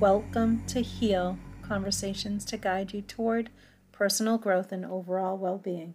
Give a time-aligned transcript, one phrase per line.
[0.00, 3.50] Welcome to Heal Conversations to guide you toward
[3.92, 5.94] personal growth and overall well being.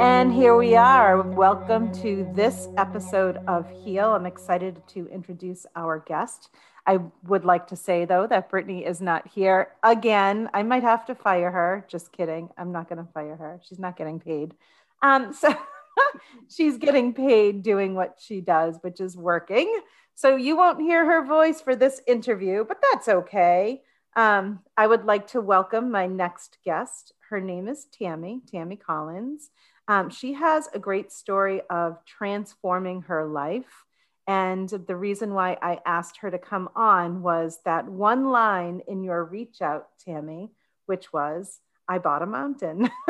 [0.00, 1.22] And here we are.
[1.22, 4.12] Welcome to this episode of Heal.
[4.12, 6.50] I'm excited to introduce our guest.
[6.86, 10.50] I would like to say, though, that Brittany is not here again.
[10.52, 11.86] I might have to fire her.
[11.88, 12.48] Just kidding.
[12.58, 13.60] I'm not going to fire her.
[13.62, 14.54] She's not getting paid.
[15.00, 15.54] Um, so
[16.48, 19.80] she's getting paid doing what she does, which is working.
[20.14, 23.82] So you won't hear her voice for this interview, but that's okay.
[24.16, 27.12] Um, I would like to welcome my next guest.
[27.30, 29.50] Her name is Tammy, Tammy Collins.
[29.88, 33.84] Um, she has a great story of transforming her life.
[34.26, 39.02] And the reason why I asked her to come on was that one line in
[39.02, 40.52] your reach out, Tammy,
[40.86, 42.88] which was, I bought a mountain.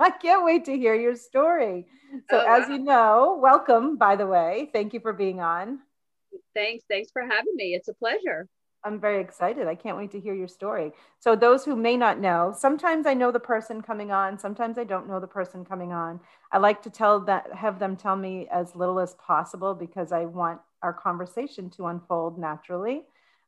[0.00, 1.86] I can't wait to hear your story.
[2.30, 4.70] So, oh, as you know, welcome, by the way.
[4.72, 5.80] Thank you for being on.
[6.54, 6.84] Thanks.
[6.88, 7.74] Thanks for having me.
[7.74, 8.46] It's a pleasure.
[8.88, 9.68] I'm very excited.
[9.68, 10.92] I can't wait to hear your story.
[11.20, 14.84] So, those who may not know, sometimes I know the person coming on, sometimes I
[14.84, 16.20] don't know the person coming on.
[16.50, 20.24] I like to tell that, have them tell me as little as possible because I
[20.24, 23.02] want our conversation to unfold naturally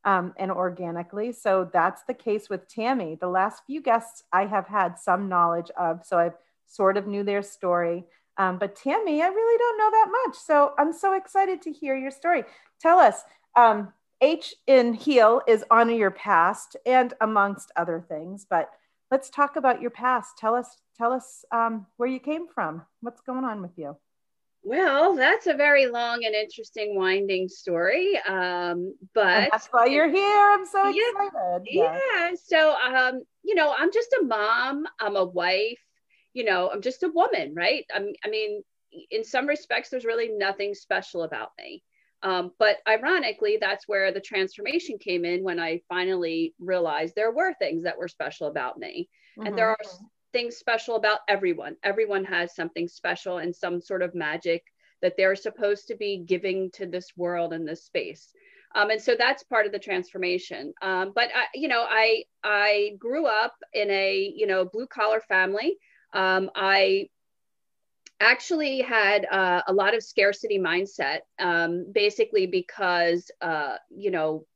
[0.05, 1.33] um, and organically.
[1.33, 3.17] So, that's the case with Tammy.
[3.19, 6.37] The last few guests I have had some knowledge of, so I've
[6.67, 8.05] sort of knew their story.
[8.37, 10.37] Um, but Tammy, I really don't know that much.
[10.37, 12.45] So, I'm so excited to hear your story.
[12.78, 13.22] Tell us.
[13.57, 18.47] Um, H in heal is honor your past and amongst other things.
[18.49, 18.71] But
[19.11, 20.37] let's talk about your past.
[20.39, 22.83] Tell us, tell us um, where you came from.
[23.01, 23.97] What's going on with you?
[24.63, 28.19] Well, that's a very long and interesting, winding story.
[28.29, 30.51] Um, but and that's why you're here.
[30.53, 31.67] I'm so excited.
[31.67, 31.99] Yeah.
[32.15, 32.31] yeah.
[32.45, 34.87] So, um, you know, I'm just a mom.
[35.01, 35.81] I'm a wife.
[36.35, 37.85] You know, I'm just a woman, right?
[37.93, 38.63] I'm, I mean,
[39.11, 41.83] in some respects, there's really nothing special about me.
[42.23, 47.55] Um, but ironically, that's where the transformation came in when I finally realized there were
[47.55, 49.09] things that were special about me.
[49.39, 49.47] Mm-hmm.
[49.47, 49.79] And there are
[50.33, 51.77] things special about everyone.
[51.83, 54.63] Everyone has something special and some sort of magic
[55.03, 58.29] that they're supposed to be giving to this world and this space.
[58.75, 60.73] Um, and so that's part of the transformation.
[60.83, 65.21] Um, but I, you know, I I grew up in a you know blue collar
[65.21, 65.77] family.
[66.13, 67.09] Um, I
[68.21, 74.47] actually had uh, a lot of scarcity mindset, um, basically because, uh, you know,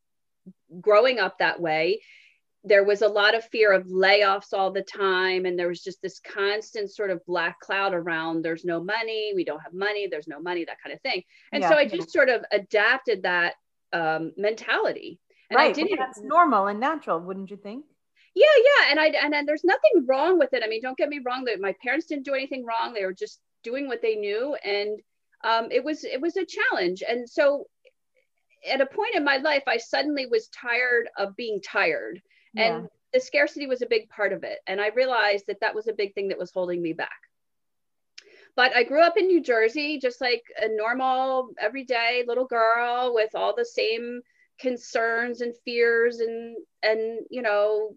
[0.81, 2.03] growing up that way,
[2.63, 5.47] there was a lot of fear of layoffs all the time.
[5.47, 9.45] And there was just this constant sort of black cloud around there's no money, we
[9.45, 11.23] don't have money, there's no money, that kind of thing.
[11.53, 11.69] And yeah.
[11.71, 13.55] so I just sort of adapted that
[13.93, 15.21] um, mentality.
[15.51, 15.71] And right.
[15.71, 17.85] I didn't, well, that's normal and natural, wouldn't you think?
[18.35, 21.09] yeah yeah and i and, and there's nothing wrong with it i mean don't get
[21.09, 24.15] me wrong that my parents didn't do anything wrong they were just doing what they
[24.15, 25.01] knew and
[25.45, 27.03] um, it was it was a challenge.
[27.07, 27.67] And so
[28.71, 32.23] at a point in my life i suddenly was tired of being tired
[32.55, 32.77] yeah.
[32.77, 34.59] and the scarcity was a big part of it.
[34.67, 37.21] And i realized that that was a big thing that was holding me back.
[38.57, 43.35] But i grew up in new jersey just like a normal everyday little girl with
[43.35, 44.23] all the same
[44.59, 47.97] concerns and fears and and you know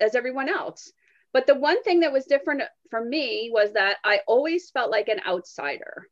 [0.00, 0.92] as everyone else
[1.34, 5.08] but the one thing that was different for me was that I always felt like
[5.08, 6.06] an outsider.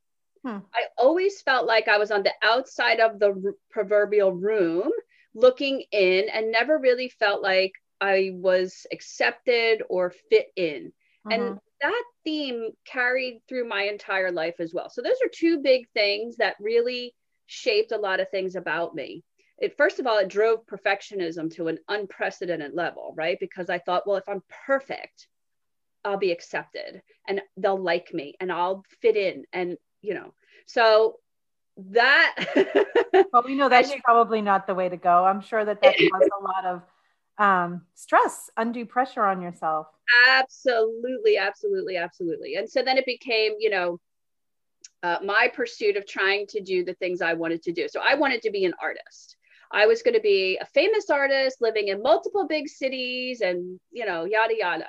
[0.44, 0.58] Hmm.
[0.74, 4.90] I always felt like I was on the outside of the r- proverbial room
[5.32, 10.92] looking in and never really felt like I was accepted or fit in.
[11.24, 11.30] Mm-hmm.
[11.30, 14.90] And that theme carried through my entire life as well.
[14.90, 17.14] So those are two big things that really
[17.46, 19.22] shaped a lot of things about me
[19.62, 24.06] it first of all it drove perfectionism to an unprecedented level right because i thought
[24.06, 25.28] well if i'm perfect
[26.04, 30.34] i'll be accepted and they'll like me and i'll fit in and you know
[30.66, 31.16] so
[31.78, 32.34] that
[33.32, 36.30] well we know that's probably not the way to go i'm sure that that caused
[36.38, 36.82] a lot of
[37.38, 39.86] um, stress undue pressure on yourself
[40.28, 43.98] absolutely absolutely absolutely and so then it became you know
[45.02, 47.88] uh, my pursuit of trying to do the things I wanted to do.
[47.88, 49.36] So I wanted to be an artist.
[49.72, 54.04] I was going to be a famous artist living in multiple big cities and, you
[54.04, 54.88] know, yada, yada.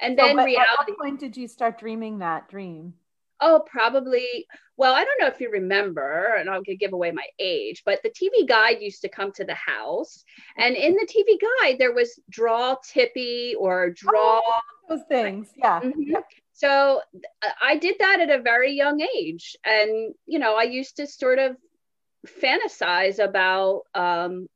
[0.00, 0.70] And then so, reality.
[0.70, 2.94] At what point did you start dreaming that dream?
[3.40, 4.46] Oh, probably.
[4.76, 8.10] Well, I don't know if you remember, and I'll give away my age, but the
[8.10, 10.24] TV guide used to come to the house,
[10.56, 15.48] and in the TV guide there was draw Tippy or draw oh, those things.
[15.56, 15.80] Yeah.
[15.80, 16.14] Mm-hmm.
[16.52, 17.00] So
[17.62, 21.38] I did that at a very young age, and you know, I used to sort
[21.38, 21.56] of
[22.26, 24.48] fantasize about um,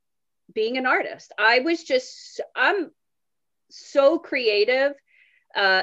[0.53, 1.33] being an artist.
[1.39, 2.91] I was just, I'm
[3.71, 4.93] so creative.
[5.55, 5.83] Uh,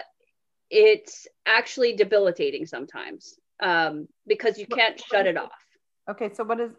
[0.70, 5.52] it's actually debilitating sometimes um, because you can't shut it off.
[6.10, 6.72] Okay, so what is?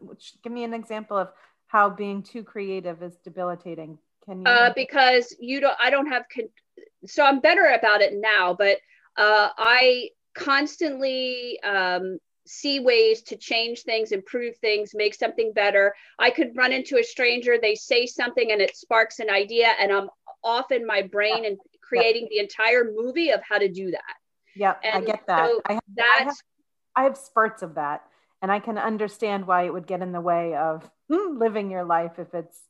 [0.42, 1.28] Give me an example of
[1.66, 3.98] how being too creative is debilitating.
[4.24, 4.46] Can you?
[4.46, 5.76] Uh, because you don't.
[5.82, 6.24] I don't have.
[6.34, 6.48] Con-
[7.06, 8.78] so I'm better about it now, but
[9.16, 12.18] uh, I constantly um,
[12.52, 15.94] see ways to change things, improve things, make something better.
[16.18, 19.90] I could run into a stranger, they say something, and it sparks an idea, and
[19.90, 20.08] I'm
[20.44, 24.14] off in my brain and creating the entire movie of how to do that.
[24.54, 25.48] Yeah, I get that.
[25.48, 26.36] So I, have, that's, I, have,
[26.96, 28.02] I have spurts of that,
[28.42, 31.84] and I can understand why it would get in the way of hmm, living your
[31.84, 32.60] life if it's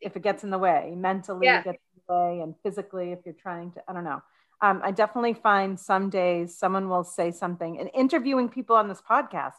[0.00, 1.62] if it gets in the way mentally, yeah.
[1.62, 3.82] gets in the way, and physically if you're trying to.
[3.86, 4.22] I don't know.
[4.60, 9.00] Um, I definitely find some days someone will say something and interviewing people on this
[9.00, 9.52] podcast.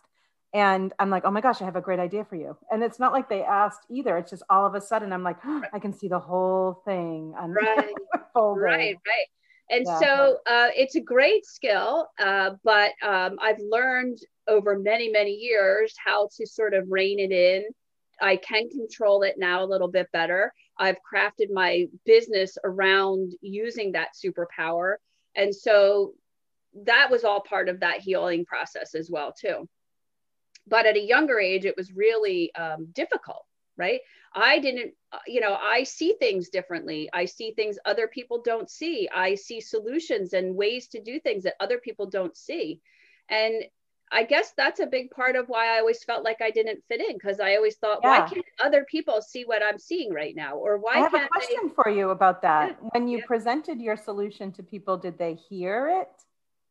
[0.54, 2.58] And I'm like, oh my gosh, I have a great idea for you.
[2.72, 4.18] And it's not like they asked either.
[4.18, 7.34] It's just all of a sudden I'm like, oh, I can see the whole thing.
[7.38, 7.94] right.
[8.36, 9.28] right, right.
[9.70, 10.00] And yeah.
[10.00, 14.18] so uh, it's a great skill, uh, but um, I've learned
[14.48, 17.66] over many, many years how to sort of rein it in.
[18.20, 20.52] I can control it now a little bit better.
[20.80, 24.96] I've crafted my business around using that superpower.
[25.36, 26.14] And so
[26.86, 29.68] that was all part of that healing process as well, too.
[30.68, 33.46] But at a younger age, it was really um, difficult,
[33.78, 34.02] right?
[34.34, 37.10] I didn't, uh, you know, I see things differently.
[37.12, 39.10] I see things other people don't see.
[39.14, 42.82] I see solutions and ways to do things that other people don't see.
[43.30, 43.64] And
[44.12, 47.00] I guess that's a big part of why I always felt like I didn't fit
[47.00, 48.22] in because I always thought, yeah.
[48.22, 50.56] why can't other people see what I'm seeing right now?
[50.56, 51.74] Or why I have a question they...
[51.76, 52.78] for you about that.
[52.82, 52.90] Yeah.
[52.94, 53.26] When you yeah.
[53.26, 56.10] presented your solution to people, did they hear it?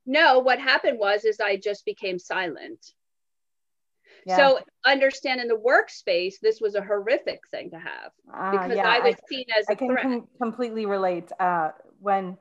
[0.05, 2.93] No, what happened was is I just became silent.
[4.37, 8.99] So understand in the workspace, this was a horrific thing to have uh, because I
[9.01, 11.31] was I, seen as a I can com- completely relate.
[11.41, 11.71] Uh,
[12.01, 12.37] when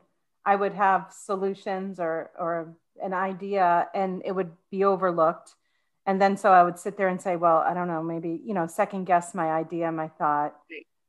[0.46, 5.56] I would have solutions or or an idea and it would be overlooked.
[6.06, 8.54] And then so I would sit there and say, well, I don't know, maybe, you
[8.54, 10.56] know, second guess my idea, my thought,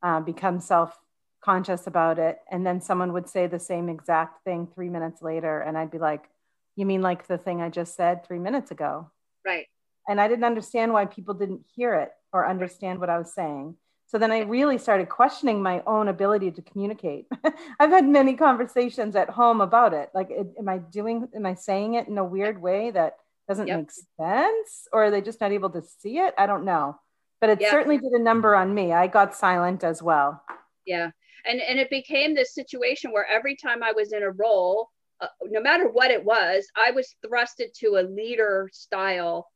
[0.03, 0.99] uh, become self
[1.41, 2.41] conscious about it.
[2.51, 5.61] And then someone would say the same exact thing three minutes later.
[5.61, 6.29] And I'd be like,
[6.77, 9.11] you mean like the thing I just said three minutes ago?
[9.45, 9.67] Right.
[10.09, 13.77] And I didn't understand why people didn't hear it or understand what I was saying.
[14.09, 17.27] So then I really started questioning my own ability to communicate.
[17.79, 20.09] I've had many conversations at home about it.
[20.15, 23.81] Like, am I doing, am I saying it in a weird way that doesn't yep.
[23.81, 24.89] make sense?
[24.95, 26.33] Or are they just not able to see it?
[26.39, 26.99] I don't know.
[27.39, 27.71] But it yep.
[27.71, 28.95] certainly did a number on me.
[28.95, 30.43] I got silent as well.
[30.87, 31.11] Yeah.
[31.47, 34.89] And, and it became this situation where every time I was in a role,
[35.21, 39.49] uh, no matter what it was, I was thrusted to a leader style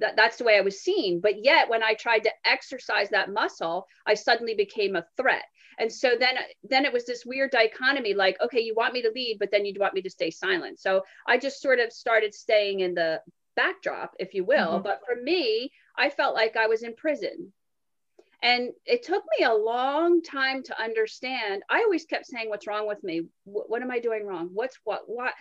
[0.00, 1.20] that that's the way I was seen.
[1.20, 5.44] But yet, when I tried to exercise that muscle, I suddenly became a threat.
[5.78, 9.10] And so then, then it was this weird dichotomy like, okay, you want me to
[9.14, 10.78] lead, but then you want me to stay silent.
[10.78, 13.22] So I just sort of started staying in the
[13.56, 14.74] backdrop, if you will.
[14.74, 14.82] Mm-hmm.
[14.82, 17.52] But for me, I felt like I was in prison.
[18.42, 21.62] And it took me a long time to understand.
[21.68, 23.22] I always kept saying, What's wrong with me?
[23.44, 24.50] What, what am I doing wrong?
[24.54, 25.02] What's what?
[25.06, 25.34] What?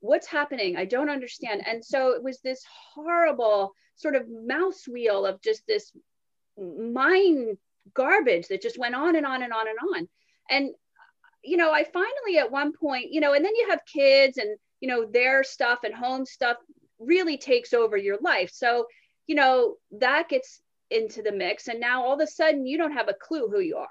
[0.00, 0.76] What's happening?
[0.76, 1.66] I don't understand.
[1.66, 5.92] And so it was this horrible sort of mouse wheel of just this
[6.58, 7.56] mind
[7.94, 10.08] garbage that just went on and on and on and on.
[10.50, 10.70] And,
[11.42, 14.56] you know, I finally at one point, you know, and then you have kids and,
[14.80, 16.56] you know, their stuff and home stuff
[16.98, 18.50] really takes over your life.
[18.52, 18.86] So,
[19.26, 20.60] you know, that gets
[20.90, 21.68] into the mix.
[21.68, 23.88] And now all of a sudden you don't have a clue who you are.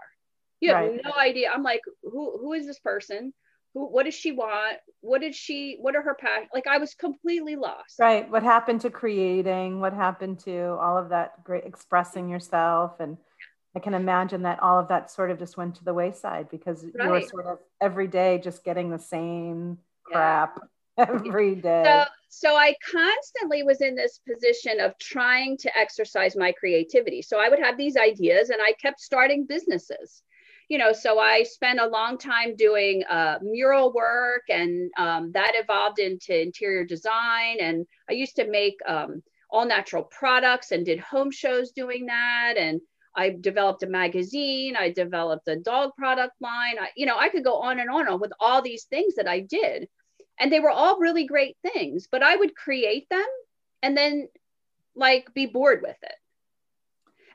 [0.62, 1.02] You have right.
[1.04, 1.52] no idea.
[1.54, 3.34] I'm like, who who is this person?
[3.76, 4.78] Who what does she want?
[5.02, 8.00] What did she what are her passion like i was completely lost.
[8.00, 8.28] Right.
[8.32, 9.80] What happened to creating?
[9.80, 13.00] What happened to all of that great expressing yourself?
[13.00, 13.18] And
[13.76, 16.86] i can imagine that all of that sort of just went to the wayside because
[16.96, 17.06] right.
[17.06, 20.60] you were sort of every day just getting the same crap
[20.98, 21.06] yeah.
[21.10, 21.84] every day.
[21.84, 27.22] so, so i constantly was in this position of trying to exercise my creativity.
[27.22, 30.24] So i would have these ideas and i kept starting businesses
[30.70, 35.54] you know, so I spent a long time doing uh, mural work, and um, that
[35.56, 37.58] evolved into interior design.
[37.60, 42.56] And I used to make um, all natural products and did home shows doing that.
[42.58, 42.82] And
[43.16, 44.76] I developed a magazine.
[44.76, 46.78] I developed a dog product line.
[46.80, 49.28] I, you know, I could go on and on, on with all these things that
[49.28, 49.88] I did.
[50.40, 53.26] and they were all really great things but i would create them
[53.82, 54.28] and then
[54.96, 56.16] like be bored with it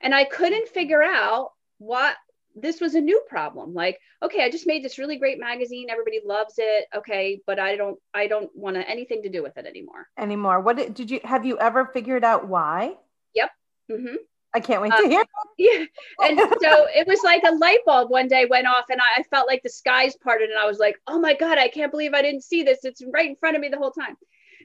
[0.01, 2.15] and i couldn't figure out what
[2.55, 6.21] this was a new problem like okay i just made this really great magazine everybody
[6.25, 10.09] loves it okay but i don't i don't want anything to do with it anymore
[10.19, 12.95] anymore what did, did you have you ever figured out why
[13.35, 13.51] yep
[13.91, 14.17] mm-hmm.
[14.53, 15.25] I can't wait to hear.
[15.59, 15.85] yeah.
[16.25, 19.23] And so it was like a light bulb one day went off and I, I,
[19.25, 22.15] felt like the skies parted and I was like, oh my God, I can't believe
[22.15, 22.85] I didn't see this.
[22.85, 24.17] It's right in front of me the whole time.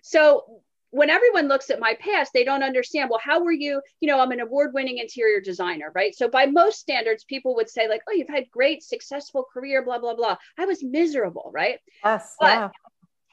[0.01, 3.81] So when everyone looks at my past, they don't understand, well, how were you?
[3.99, 6.15] You know, I'm an award winning interior designer, right?
[6.15, 9.99] So by most standards, people would say, like, oh, you've had great, successful career, blah,
[9.99, 10.37] blah, blah.
[10.57, 11.79] I was miserable, right?
[12.03, 12.35] Yes.
[12.39, 12.69] But yeah.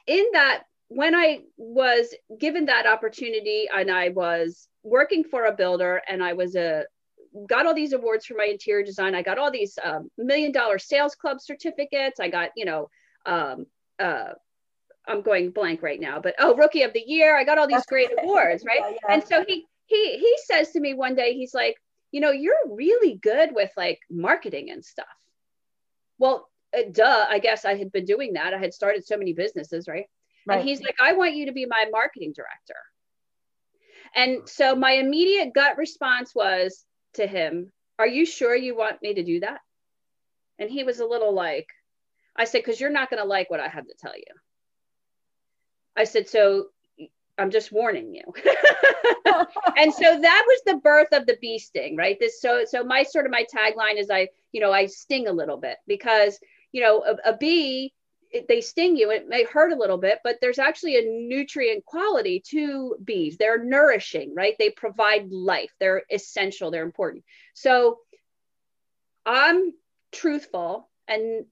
[0.07, 6.01] in that, when I was given that opportunity and I was working for a builder
[6.07, 6.85] and I was a
[7.47, 9.15] got all these awards for my interior design.
[9.15, 12.19] I got all these um, million dollar sales club certificates.
[12.19, 12.89] I got, you know,
[13.25, 13.65] um,
[13.99, 14.33] uh,
[15.07, 17.37] I'm going blank right now, but oh, rookie of the year.
[17.37, 18.79] I got all these great awards, right?
[18.79, 19.13] Yeah, yeah.
[19.13, 21.75] And so he he he says to me one day, he's like,
[22.11, 25.05] you know, you're really good with like marketing and stuff.
[26.19, 28.53] Well, uh, duh, I guess I had been doing that.
[28.53, 30.05] I had started so many businesses, right?
[30.47, 30.59] right?
[30.59, 32.75] And he's like, I want you to be my marketing director.
[34.15, 39.15] And so my immediate gut response was to him, Are you sure you want me
[39.15, 39.59] to do that?
[40.59, 41.67] And he was a little like,
[42.35, 44.23] I said, Because you're not going to like what I have to tell you.
[45.95, 46.67] I said, So
[47.37, 48.23] I'm just warning you.
[49.77, 52.17] and so that was the birth of the bee sting, right?
[52.19, 55.33] This so so my sort of my tagline is I, you know, I sting a
[55.33, 56.39] little bit because,
[56.71, 57.93] you know, a, a bee
[58.33, 59.11] it, they sting you.
[59.11, 63.37] It may hurt a little bit, but there's actually a nutrient quality to bees.
[63.37, 64.55] They're nourishing, right?
[64.57, 65.71] They provide life.
[65.79, 66.71] They're essential.
[66.71, 67.23] They're important.
[67.53, 67.99] So
[69.25, 69.73] I'm
[70.11, 70.89] truthful.
[71.07, 71.45] And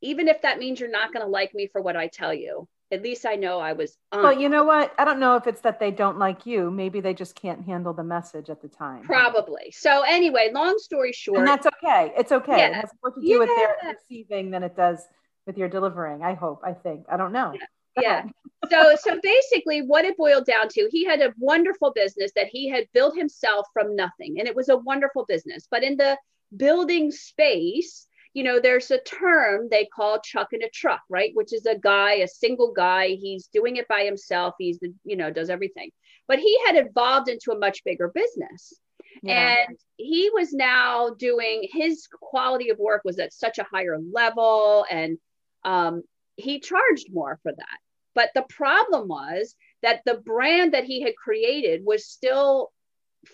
[0.00, 2.68] even if that means you're not going to like me for what I tell you,
[2.92, 3.96] at least I know I was.
[4.12, 4.22] On.
[4.22, 4.94] Well, you know what?
[4.98, 6.70] I don't know if it's that they don't like you.
[6.70, 9.02] Maybe they just can't handle the message at the time.
[9.02, 9.72] Probably.
[9.72, 12.12] So anyway, long story short, and that's okay.
[12.16, 12.58] It's okay.
[12.58, 12.68] Yeah.
[12.68, 13.38] It has more to do yeah.
[13.38, 15.00] with their receiving than it does
[15.46, 16.22] with your delivering.
[16.22, 16.60] I hope.
[16.64, 17.06] I think.
[17.10, 17.54] I don't know.
[18.00, 18.24] Yeah.
[18.70, 22.68] so so basically, what it boiled down to, he had a wonderful business that he
[22.68, 25.66] had built himself from nothing, and it was a wonderful business.
[25.70, 26.18] But in the
[26.54, 31.32] building space, you know, there's a term they call chuck in a truck, right?
[31.34, 33.08] Which is a guy, a single guy.
[33.08, 34.54] He's doing it by himself.
[34.58, 35.90] He's the, you know, does everything.
[36.28, 38.74] But he had evolved into a much bigger business.
[39.22, 39.56] Yeah.
[39.68, 44.86] And he was now doing his quality of work was at such a higher level
[44.90, 45.18] and
[45.64, 46.02] um,
[46.36, 47.78] he charged more for that.
[48.14, 52.72] But the problem was that the brand that he had created was still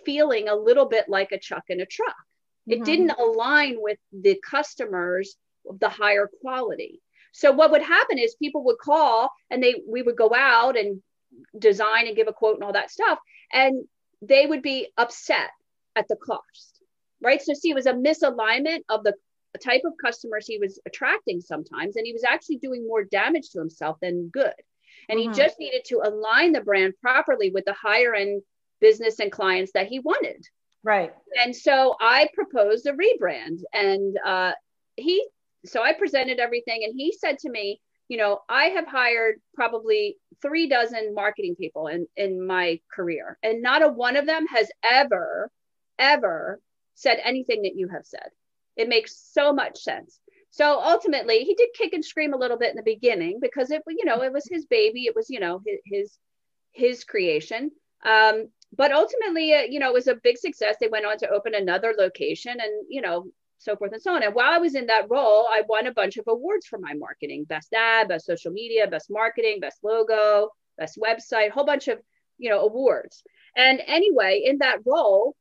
[0.04, 2.16] feeling a little bit like a chuck in a truck.
[2.68, 2.82] Mm-hmm.
[2.82, 5.36] It didn't align with the customers
[5.68, 7.00] of the higher quality.
[7.32, 11.02] So what would happen is people would call and they we would go out and
[11.58, 13.18] design and give a quote and all that stuff
[13.52, 13.84] and
[14.22, 15.50] they would be upset
[15.94, 16.80] at the cost.
[17.20, 17.42] Right?
[17.42, 19.14] So see it was a misalignment of the
[19.58, 23.58] type of customers he was attracting sometimes and he was actually doing more damage to
[23.58, 24.52] himself than good.
[25.08, 25.32] And mm-hmm.
[25.32, 28.42] he just needed to align the brand properly with the higher end
[28.80, 30.44] business and clients that he wanted.
[30.84, 31.12] Right.
[31.42, 34.52] And so I proposed a rebrand and uh,
[34.96, 35.26] he,
[35.66, 40.16] so I presented everything and he said to me, you know, I have hired probably
[40.40, 44.70] three dozen marketing people in, in my career, and not a one of them has
[44.82, 45.50] ever,
[45.98, 46.58] ever
[46.94, 48.30] said anything that you have said.
[48.76, 50.20] It makes so much sense.
[50.50, 53.82] So ultimately, he did kick and scream a little bit in the beginning because it,
[53.86, 55.04] you know, it was his baby.
[55.04, 56.18] It was, you know, his his,
[56.72, 57.70] his creation.
[58.06, 60.76] Um, but ultimately, uh, you know, it was a big success.
[60.80, 63.26] They went on to open another location and, you know,
[63.58, 64.22] so forth and so on.
[64.22, 66.94] And while I was in that role, I won a bunch of awards for my
[66.94, 71.98] marketing best ad, best social media, best marketing, best logo, best website, whole bunch of,
[72.38, 73.22] you know, awards.
[73.56, 75.34] And anyway, in that role,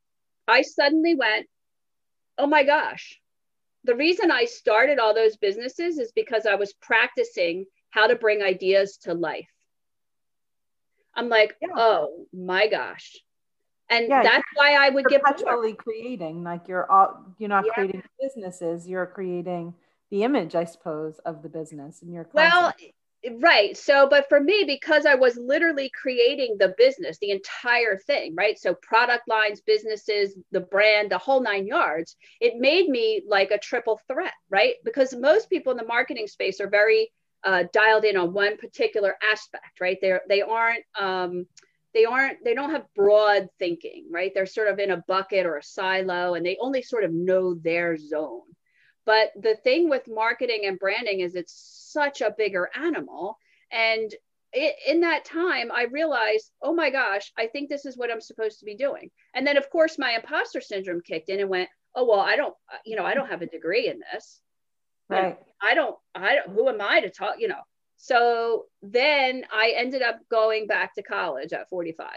[0.47, 1.47] I suddenly went,
[2.37, 3.19] oh my gosh.
[3.83, 8.41] The reason I started all those businesses is because I was practicing how to bring
[8.41, 9.47] ideas to life.
[11.17, 11.69] I'm like, yeah.
[11.75, 13.17] oh my gosh.
[13.89, 16.43] And yeah, that's why I would get perpetually creating.
[16.43, 17.73] Like you're all you're not yeah.
[17.73, 19.73] creating businesses, you're creating
[20.11, 22.73] the image, I suppose, of the business and your well,
[23.39, 23.75] right.
[23.75, 28.57] So, but for me, because I was literally creating the business, the entire thing, right?
[28.59, 33.57] So product lines, businesses, the brand, the whole nine yards, it made me like a
[33.57, 34.75] triple threat, right?
[34.83, 37.11] Because most people in the marketing space are very
[37.43, 39.97] uh, dialed in on one particular aspect, right?
[40.01, 41.45] They're they aren't um,
[41.93, 44.31] they aren't they don't have broad thinking, right?
[44.33, 47.55] They're sort of in a bucket or a silo, and they only sort of know
[47.55, 48.41] their zone.
[49.05, 51.53] But the thing with marketing and branding is it's
[51.93, 53.37] such a bigger animal,
[53.71, 54.13] And
[54.53, 58.21] it, in that time, I realized, oh my gosh, I think this is what I'm
[58.21, 59.11] supposed to be doing.
[59.33, 62.55] And then, of course, my imposter syndrome kicked in and went, oh well, I don't,
[62.85, 64.39] you know, I don't have a degree in this.
[65.09, 65.37] Right.
[65.61, 66.49] I don't, I don't.
[66.49, 67.35] Who am I to talk?
[67.39, 67.61] You know.
[67.97, 72.07] So then I ended up going back to college at 45.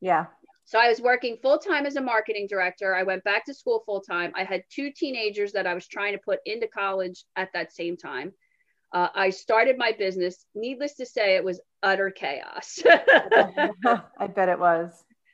[0.00, 0.26] Yeah.
[0.64, 2.94] So I was working full time as a marketing director.
[2.94, 4.32] I went back to school full time.
[4.34, 7.96] I had two teenagers that I was trying to put into college at that same
[7.96, 8.32] time.
[8.92, 10.46] Uh, I started my business.
[10.54, 12.80] Needless to say, it was utter chaos.
[12.86, 14.92] I bet it was.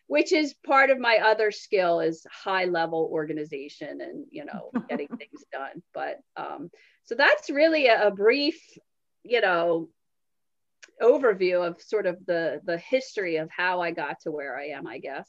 [0.08, 5.08] Which is part of my other skill is high level organization and you know getting
[5.08, 5.82] things done.
[5.92, 6.70] But um,
[7.04, 8.60] so that's really a, a brief,
[9.24, 9.88] you know,
[11.02, 14.86] overview of sort of the the history of how I got to where I am,
[14.86, 15.28] I guess.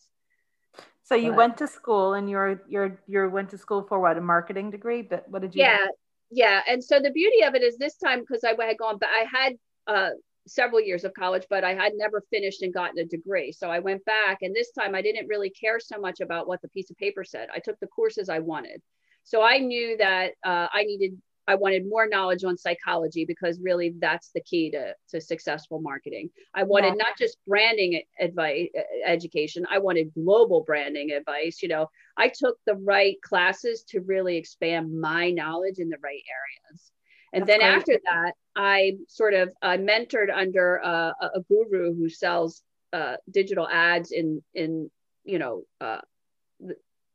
[1.03, 4.17] So you but, went to school and you're you're you went to school for what
[4.17, 5.61] a marketing degree, but what did you?
[5.61, 5.87] Yeah,
[6.29, 6.61] yeah.
[6.67, 9.25] And so the beauty of it is this time because I had gone, but I
[9.31, 9.53] had
[9.87, 10.09] uh,
[10.47, 13.51] several years of college, but I had never finished and gotten a degree.
[13.51, 16.61] So I went back, and this time I didn't really care so much about what
[16.61, 17.49] the piece of paper said.
[17.53, 18.81] I took the courses I wanted.
[19.23, 23.93] So I knew that uh, I needed I wanted more knowledge on psychology because really
[23.99, 26.29] that's the key to, to successful marketing.
[26.53, 27.05] I wanted yeah.
[27.05, 28.67] not just branding advice,
[29.05, 31.59] education, I wanted global branding advice.
[31.61, 36.23] You know, I took the right classes to really expand my knowledge in the right
[36.29, 36.91] areas.
[37.33, 37.69] And that's then great.
[37.69, 43.67] after that, I sort of uh, mentored under uh, a guru who sells uh, digital
[43.67, 44.89] ads in, in
[45.23, 45.99] you know, uh,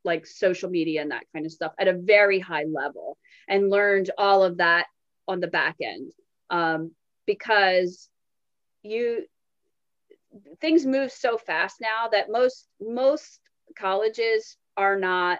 [0.05, 4.09] like social media and that kind of stuff at a very high level and learned
[4.17, 4.85] all of that
[5.27, 6.11] on the back end
[6.49, 6.91] um,
[7.25, 8.09] because
[8.83, 9.23] you
[10.59, 13.39] things move so fast now that most most
[13.77, 15.39] colleges are not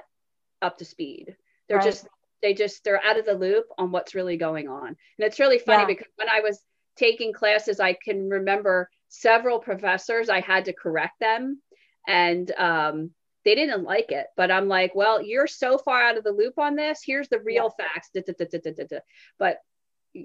[0.61, 1.35] up to speed
[1.67, 1.85] they're right.
[1.85, 2.07] just
[2.43, 4.89] they just they're out of the loop on what's really going on.
[4.89, 5.87] And it's really funny yeah.
[5.87, 6.59] because when i was
[6.95, 11.59] taking classes i can remember several professors i had to correct them.
[12.05, 13.11] And um,
[13.45, 16.59] they didn't like it but i'm like well you're so far out of the loop
[16.59, 17.01] on this.
[17.03, 17.85] Here's the real yeah.
[17.85, 18.09] facts.
[18.13, 18.99] Da, da, da,
[19.39, 19.57] but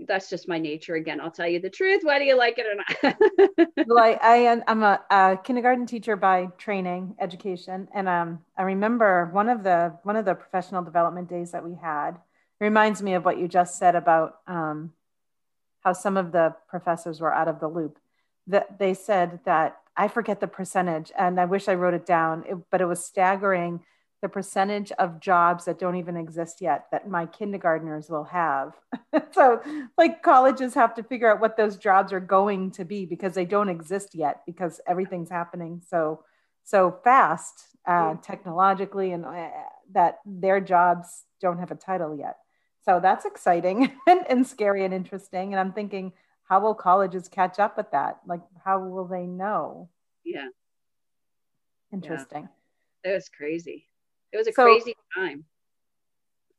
[0.07, 1.20] that's just my nature again.
[1.20, 3.68] I'll tell you the truth whether you like it or not.
[3.87, 9.31] Well I, I am a, a, kindergarten teacher by training education and um, i remember
[9.33, 12.18] one of the one of the professional development days that we had
[12.61, 14.92] reminds me of what you just said about um,
[15.81, 17.98] how some of the professors were out of the loop.
[18.46, 22.44] That they said that I forget the percentage, and I wish I wrote it down,
[22.48, 23.81] it, but it was staggering
[24.21, 28.75] the percentage of jobs that don't even exist yet that my kindergartners will have.
[29.33, 29.63] so,
[29.97, 33.45] like, colleges have to figure out what those jobs are going to be because they
[33.45, 36.25] don't exist yet because everything's happening so
[36.65, 39.49] so fast uh, technologically, and uh,
[39.93, 42.37] that their jobs don't have a title yet.
[42.85, 45.55] So that's exciting and, and scary and interesting.
[45.55, 46.13] And I'm thinking,
[46.45, 48.19] how will colleges catch up with that?
[48.27, 49.89] Like, how will they know?
[50.25, 50.49] Yeah.
[51.91, 52.51] Interesting.
[53.05, 53.13] Yeah.
[53.13, 53.88] It was crazy.
[54.33, 55.45] It was a so, crazy time.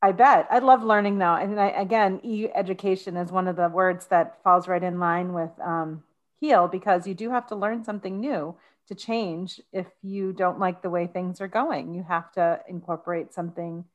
[0.02, 0.48] I bet.
[0.50, 1.36] I love learning though.
[1.36, 5.52] And I, again, e-education is one of the words that falls right in line with
[5.64, 6.04] um,
[6.40, 8.56] heal because you do have to learn something new
[8.88, 11.94] to change if you don't like the way things are going.
[11.94, 13.86] You have to incorporate something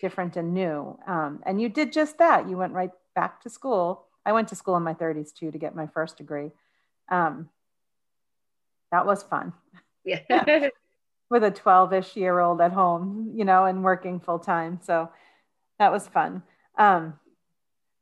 [0.00, 0.98] different and new.
[1.06, 2.48] Um, and you did just that.
[2.48, 5.58] You went right back to school I went to school in my 30s too to
[5.58, 6.50] get my first degree.
[7.08, 7.48] Um,
[8.90, 9.52] that was fun.
[10.04, 10.20] Yeah.
[10.28, 10.68] yeah.
[11.32, 14.80] With a 12 ish year old at home, you know, and working full time.
[14.82, 15.08] So
[15.78, 16.42] that was fun.
[16.76, 17.14] Um,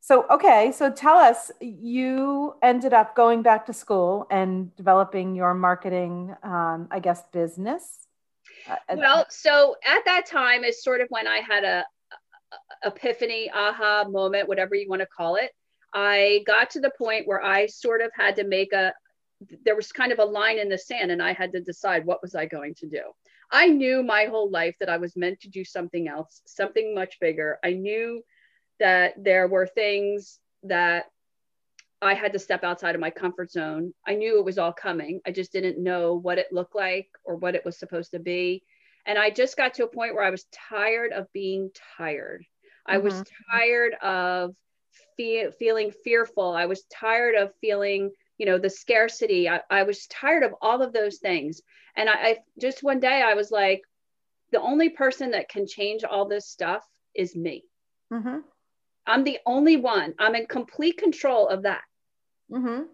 [0.00, 0.72] so, okay.
[0.72, 6.88] So tell us, you ended up going back to school and developing your marketing, um,
[6.90, 8.08] I guess, business.
[8.68, 11.84] Uh, well, so at that time is sort of when I had a,
[12.82, 15.52] a epiphany, aha moment, whatever you want to call it.
[15.94, 18.92] I got to the point where I sort of had to make a,
[19.64, 22.22] there was kind of a line in the sand and I had to decide what
[22.22, 23.02] was I going to do.
[23.50, 27.18] I knew my whole life that I was meant to do something else, something much
[27.20, 27.58] bigger.
[27.64, 28.22] I knew
[28.78, 31.06] that there were things that
[32.02, 33.92] I had to step outside of my comfort zone.
[34.06, 35.20] I knew it was all coming.
[35.26, 38.62] I just didn't know what it looked like or what it was supposed to be.
[39.06, 42.44] And I just got to a point where I was tired of being tired.
[42.86, 43.04] I mm-hmm.
[43.04, 43.22] was
[43.52, 44.54] tired of
[45.16, 46.52] fe- feeling fearful.
[46.52, 49.50] I was tired of feeling, you know, the scarcity.
[49.50, 51.60] I, I was tired of all of those things.
[51.94, 53.82] And I, I just one day I was like,
[54.50, 56.82] the only person that can change all this stuff
[57.14, 57.64] is me.
[58.10, 58.38] Mm-hmm.
[59.06, 60.14] I'm the only one.
[60.18, 61.82] I'm in complete control of that.
[62.50, 62.84] Mm-hmm.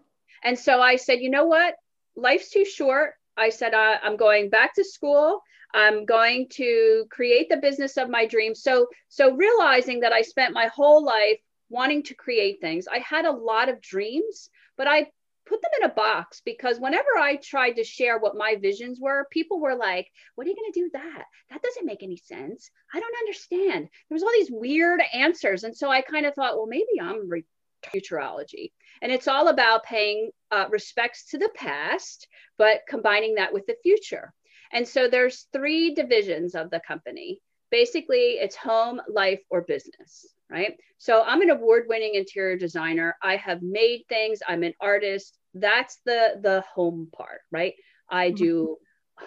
[0.43, 1.75] And so I said, you know what?
[2.17, 3.13] Life's too short.
[3.37, 5.39] I said, uh, I'm going back to school.
[5.73, 8.63] I'm going to create the business of my dreams.
[8.63, 12.85] So, so realizing that I spent my whole life wanting to create things.
[12.91, 15.07] I had a lot of dreams, but I
[15.47, 19.27] put them in a box because whenever I tried to share what my visions were,
[19.31, 21.25] people were like, What are you going to do that?
[21.49, 22.69] That doesn't make any sense.
[22.93, 23.89] I don't understand.
[24.09, 25.63] There was all these weird answers.
[25.63, 27.45] And so I kind of thought, Well, maybe I'm re-
[27.85, 28.71] futurology.
[29.01, 33.77] And it's all about paying uh, respects to the past, but combining that with the
[33.83, 34.33] future.
[34.71, 37.39] And so there's three divisions of the company.
[37.71, 40.75] Basically, it's home, life, or business right?
[40.97, 43.15] So I'm an award-winning interior designer.
[43.21, 44.39] I have made things.
[44.47, 45.37] I'm an artist.
[45.53, 47.73] That's the the home part, right?
[48.09, 48.35] I mm-hmm.
[48.35, 48.77] do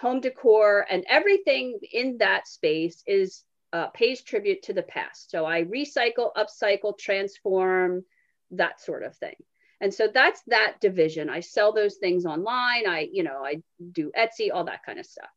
[0.01, 5.31] home decor and everything in that space is uh, pays tribute to the past.
[5.31, 8.03] So I recycle, upcycle, transform,
[8.51, 9.35] that sort of thing.
[9.79, 11.29] And so that's that division.
[11.29, 12.87] I sell those things online.
[12.87, 15.29] I, you know, I do Etsy, all that kind of stuff.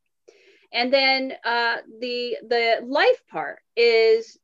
[0.73, 4.37] And then uh, the the life part is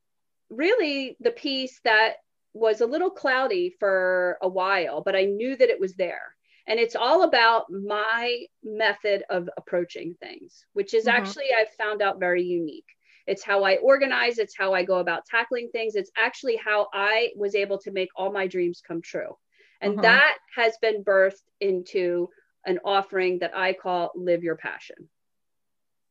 [0.51, 2.17] really the piece that
[2.53, 6.35] was a little cloudy for a while, but I knew that it was there.
[6.67, 11.17] And it's all about my method of approaching things, which is mm-hmm.
[11.17, 12.87] actually, I've found out very unique.
[13.27, 15.95] It's how I organize, it's how I go about tackling things.
[15.95, 19.37] It's actually how I was able to make all my dreams come true.
[19.81, 20.03] And mm-hmm.
[20.03, 22.29] that has been birthed into
[22.67, 25.09] an offering that I call Live Your Passion.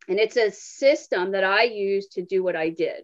[0.07, 3.03] And it's a system that I use to do what I did.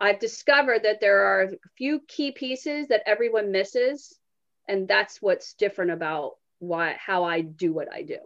[0.00, 4.18] I've discovered that there are a few key pieces that everyone misses,
[4.68, 8.18] and that's what's different about why how I do what I do.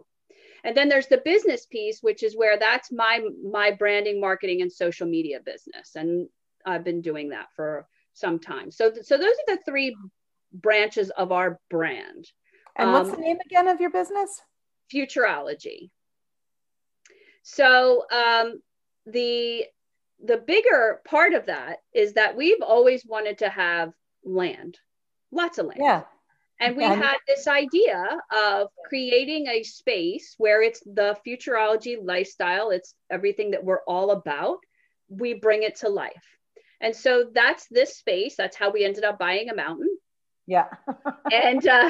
[0.63, 4.71] And then there's the business piece, which is where that's my my branding, marketing, and
[4.71, 6.27] social media business, and
[6.65, 8.71] I've been doing that for some time.
[8.71, 9.95] So so those are the three
[10.53, 12.27] branches of our brand.
[12.75, 14.41] And what's um, the name again of your business?
[14.93, 15.89] Futurology.
[17.43, 18.61] So um,
[19.05, 19.65] the
[20.23, 23.91] the bigger part of that is that we've always wanted to have
[24.23, 24.79] land,
[25.31, 25.81] lots of land.
[25.81, 26.03] Yeah.
[26.59, 32.95] And we had this idea of creating a space where it's the futurology lifestyle, it's
[33.11, 34.59] everything that we're all about.
[35.09, 36.23] We bring it to life.
[36.79, 38.35] And so that's this space.
[38.37, 39.89] That's how we ended up buying a mountain.
[40.47, 40.67] Yeah.
[41.33, 41.89] and uh,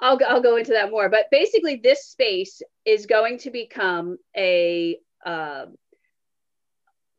[0.00, 1.08] I'll, I'll go into that more.
[1.08, 5.66] But basically, this space is going to become a uh,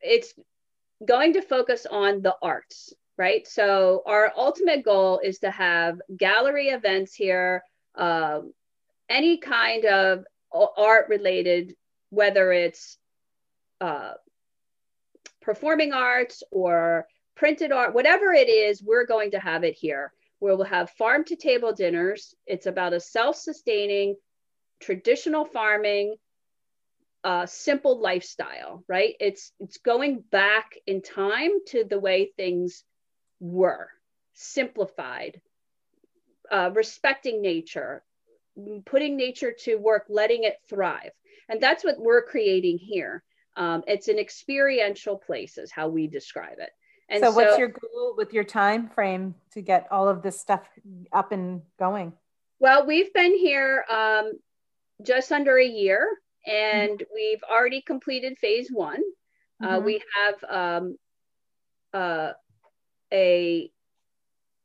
[0.04, 0.34] it's
[1.06, 3.48] going to focus on the arts, right?
[3.48, 7.64] So our ultimate goal is to have gallery events here,
[7.96, 8.42] uh,
[9.10, 10.26] any kind of
[10.78, 11.76] art related,
[12.10, 12.98] whether it's
[13.82, 14.14] uh,
[15.42, 20.14] performing arts or printed art, whatever it is, we're going to have it here.
[20.40, 22.36] Where we'll have farm to table dinners.
[22.46, 24.18] It's about a self sustaining,
[24.82, 26.18] traditional farming
[27.24, 29.16] uh, simple lifestyle, right?
[29.20, 32.84] It's it's going back in time to the way things
[33.40, 33.90] were,
[34.34, 35.42] simplified,
[36.52, 38.04] uh, respecting nature,
[38.86, 41.12] putting nature to work, letting it thrive,
[41.50, 43.24] and that's what we're creating here.
[43.56, 46.72] Um, it's an experiential place, is how we describe it.
[47.10, 50.40] And so, so, what's your goal with your time frame to get all of this
[50.40, 50.68] stuff
[51.12, 52.14] up and going?
[52.60, 54.34] Well, we've been here um,
[55.02, 56.08] just under a year.
[56.48, 56.92] Mm-hmm.
[56.92, 59.02] and we've already completed phase one.
[59.64, 59.86] Uh, mm-hmm.
[59.86, 60.98] We have um,
[61.94, 62.32] uh,
[63.14, 63.72] a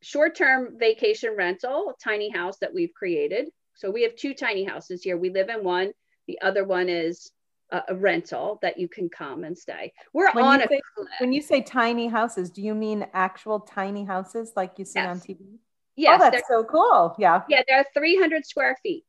[0.01, 3.49] short-term vacation rental tiny house that we've created.
[3.75, 5.17] So we have two tiny houses here.
[5.17, 5.93] We live in one.
[6.27, 7.31] The other one is
[7.71, 9.93] a, a rental that you can come and stay.
[10.13, 10.81] We're when on a say,
[11.21, 15.09] when you say tiny houses, do you mean actual tiny houses like you see yes.
[15.09, 15.59] on TV?
[15.97, 17.15] Yes, oh, that's so cool.
[17.19, 17.43] Yeah.
[17.49, 19.05] Yeah, they're 300 square feet.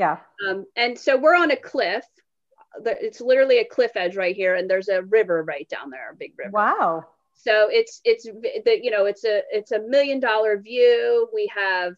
[0.00, 0.16] Yeah.
[0.48, 2.06] Um, and so we're on a cliff.
[2.86, 6.16] It's literally a cliff edge right here, and there's a river right down there, a
[6.16, 6.52] big river.
[6.52, 7.04] Wow.
[7.34, 11.28] So it's it's the you know it's a it's a million dollar view.
[11.34, 11.92] We have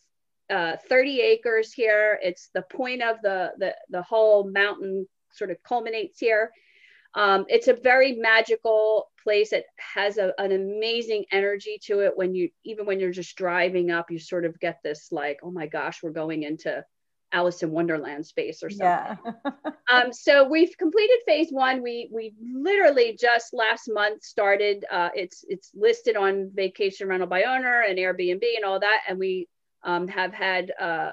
[0.50, 2.18] uh, 30 acres here.
[2.20, 6.50] It's the point of the the the whole mountain sort of culminates here.
[7.14, 9.52] Um, it's a very magical place.
[9.52, 12.16] It has a, an amazing energy to it.
[12.16, 15.52] When you even when you're just driving up, you sort of get this like, oh
[15.52, 16.84] my gosh, we're going into
[17.32, 18.86] Alice in Wonderland space or something.
[18.86, 19.70] Yeah.
[19.90, 21.82] um, so we've completed phase one.
[21.82, 24.84] We we literally just last month started.
[24.90, 29.18] Uh, it's it's listed on Vacation Rental by Owner and Airbnb and all that, and
[29.18, 29.48] we
[29.82, 31.10] um, have had uh,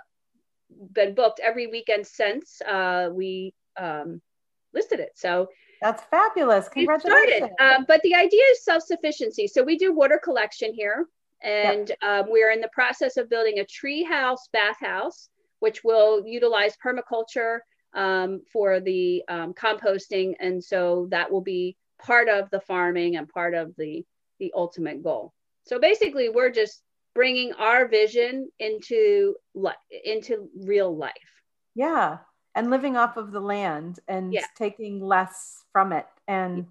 [0.93, 4.21] been booked every weekend since uh, we um,
[4.73, 5.11] listed it.
[5.15, 5.47] So
[5.81, 6.67] that's fabulous.
[6.67, 7.51] Congratulations.
[7.59, 9.47] Um, but the idea is self sufficiency.
[9.47, 11.05] So we do water collection here,
[11.41, 11.97] and yep.
[12.03, 15.29] um, we're in the process of building a tree house bathhouse
[15.59, 17.59] which will utilize permaculture
[17.93, 20.33] um, for the um, composting.
[20.39, 24.05] And so that will be part of the farming and part of the,
[24.39, 25.33] the ultimate goal.
[25.65, 26.81] So basically, we're just
[27.15, 29.35] bringing our vision into
[30.05, 31.13] into real life.
[31.75, 32.19] Yeah,
[32.55, 34.45] and living off of the land and Yeah.
[34.55, 36.67] taking less from it and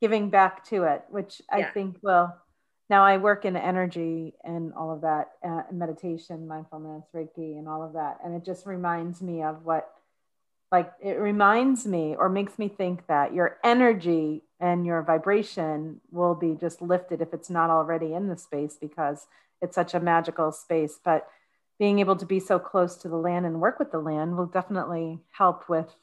[0.00, 2.32] giving back to it, which I think will.
[2.90, 7.82] Now I work in energy and all of that, uh, meditation, mindfulness, Reiki, and all
[7.82, 9.90] of that, and it just reminds me of what,
[10.72, 16.34] like, it reminds me or makes me think that your energy and your vibration will
[16.34, 19.26] be just lifted if it's not already in the space because
[19.62, 20.98] it's such a magical space.
[21.02, 21.28] But
[21.78, 24.46] being able to be so close to the land and work with the land will
[24.46, 25.94] definitely help with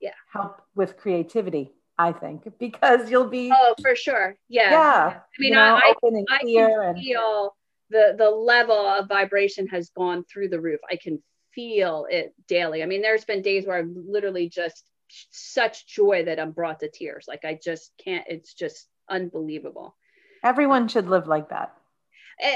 [0.00, 0.12] Yeah.
[0.32, 4.36] help with creativity i think because you'll be Oh, for sure.
[4.48, 4.70] Yeah.
[4.70, 7.56] yeah, I mean, you know, I, and I can and feel
[7.90, 10.80] the the level of vibration has gone through the roof.
[10.90, 11.22] I can
[11.54, 12.82] feel it daily.
[12.82, 14.84] I mean, there's been days where I've literally just
[15.30, 17.24] such joy that I'm brought to tears.
[17.26, 18.26] Like I just can't.
[18.28, 19.96] It's just unbelievable.
[20.44, 21.74] everyone should live like that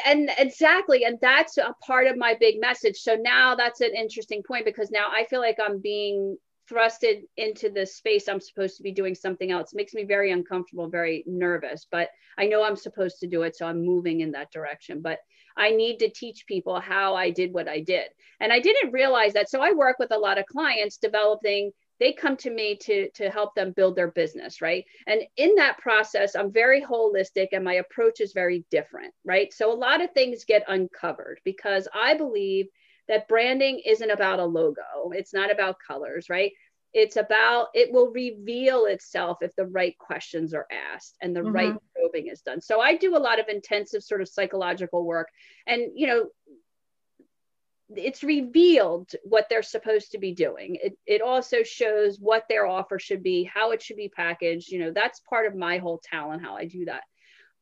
[0.07, 4.43] and exactly and that's a part of my big message so now that's an interesting
[4.43, 6.37] point because now i feel like i'm being
[6.71, 9.75] thrusted into the space i'm supposed to be doing something else.
[9.75, 13.67] Makes me very uncomfortable very nervous but i know i'm supposed to do it so
[13.67, 15.01] i'm moving in that direction.
[15.01, 15.19] But
[15.57, 18.09] i need to teach people how i did what i did.
[18.41, 19.51] And i didn't realize that.
[19.51, 23.31] So i work with a lot of clients developing they come to me to to
[23.31, 24.85] help them build their business right?
[25.07, 29.53] And in that process i'm very holistic and my approach is very different right?
[29.53, 32.67] So a lot of things get uncovered because i believe
[33.09, 36.53] that branding isn't about a logo it's not about colors right
[36.95, 41.75] it's about it will reveal itself if the right questions are asked and the right
[41.95, 45.29] probing is done so i do a lot of intensive sort of psychological work
[45.67, 46.27] and you know
[47.97, 50.79] it's revealed what they're supposed to be doing.
[50.83, 54.71] It, it also shows what their offer should be, how it should be packaged.
[54.71, 57.03] You know, that's part of my whole talent, how I do that.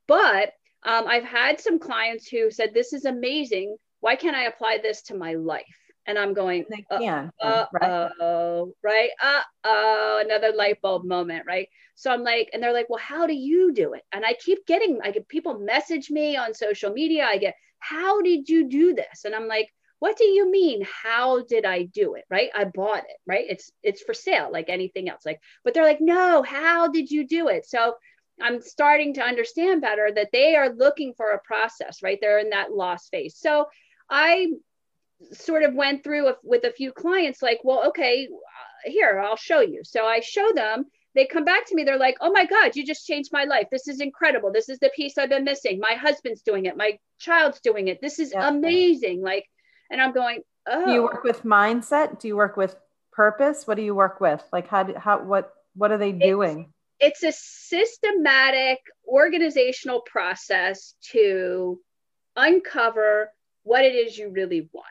[0.07, 3.77] But um, I've had some clients who said, This is amazing.
[4.01, 5.65] Why can't I apply this to my life?
[6.07, 9.11] And I'm going, uh, can uh right oh, right?
[9.23, 11.69] Uh oh, another light bulb moment, right?
[11.95, 14.03] So I'm like, and they're like, well, how do you do it?
[14.13, 17.27] And I keep getting, I get people message me on social media.
[17.27, 19.25] I get, how did you do this?
[19.25, 20.83] And I'm like, what do you mean?
[21.05, 22.25] How did I do it?
[22.31, 22.49] Right?
[22.55, 23.45] I bought it, right?
[23.49, 25.27] It's it's for sale, like anything else.
[25.27, 27.67] Like, but they're like, no, how did you do it?
[27.67, 27.95] So
[28.41, 32.19] I'm starting to understand better that they are looking for a process, right?
[32.21, 33.37] They're in that lost phase.
[33.37, 33.67] So
[34.11, 34.49] I
[35.33, 39.37] sort of went through a, with a few clients like well okay uh, here i'll
[39.37, 39.83] show you.
[39.85, 42.87] So i show them they come back to me they're like oh my god you
[42.87, 43.67] just changed my life.
[43.71, 44.51] This is incredible.
[44.53, 45.79] This is the piece i've been missing.
[45.79, 46.77] My husband's doing it.
[46.77, 48.01] My child's doing it.
[48.01, 48.49] This is Yeah.
[48.49, 49.21] amazing.
[49.23, 49.47] Like
[49.91, 52.21] and i'm going oh do you work with mindset?
[52.21, 52.77] Do you work with
[53.13, 53.67] purpose?
[53.67, 54.43] What do you work with?
[54.53, 56.73] Like how do, how what what are they doing?
[57.01, 61.81] it's a systematic organizational process to
[62.37, 64.87] uncover what it is you really want.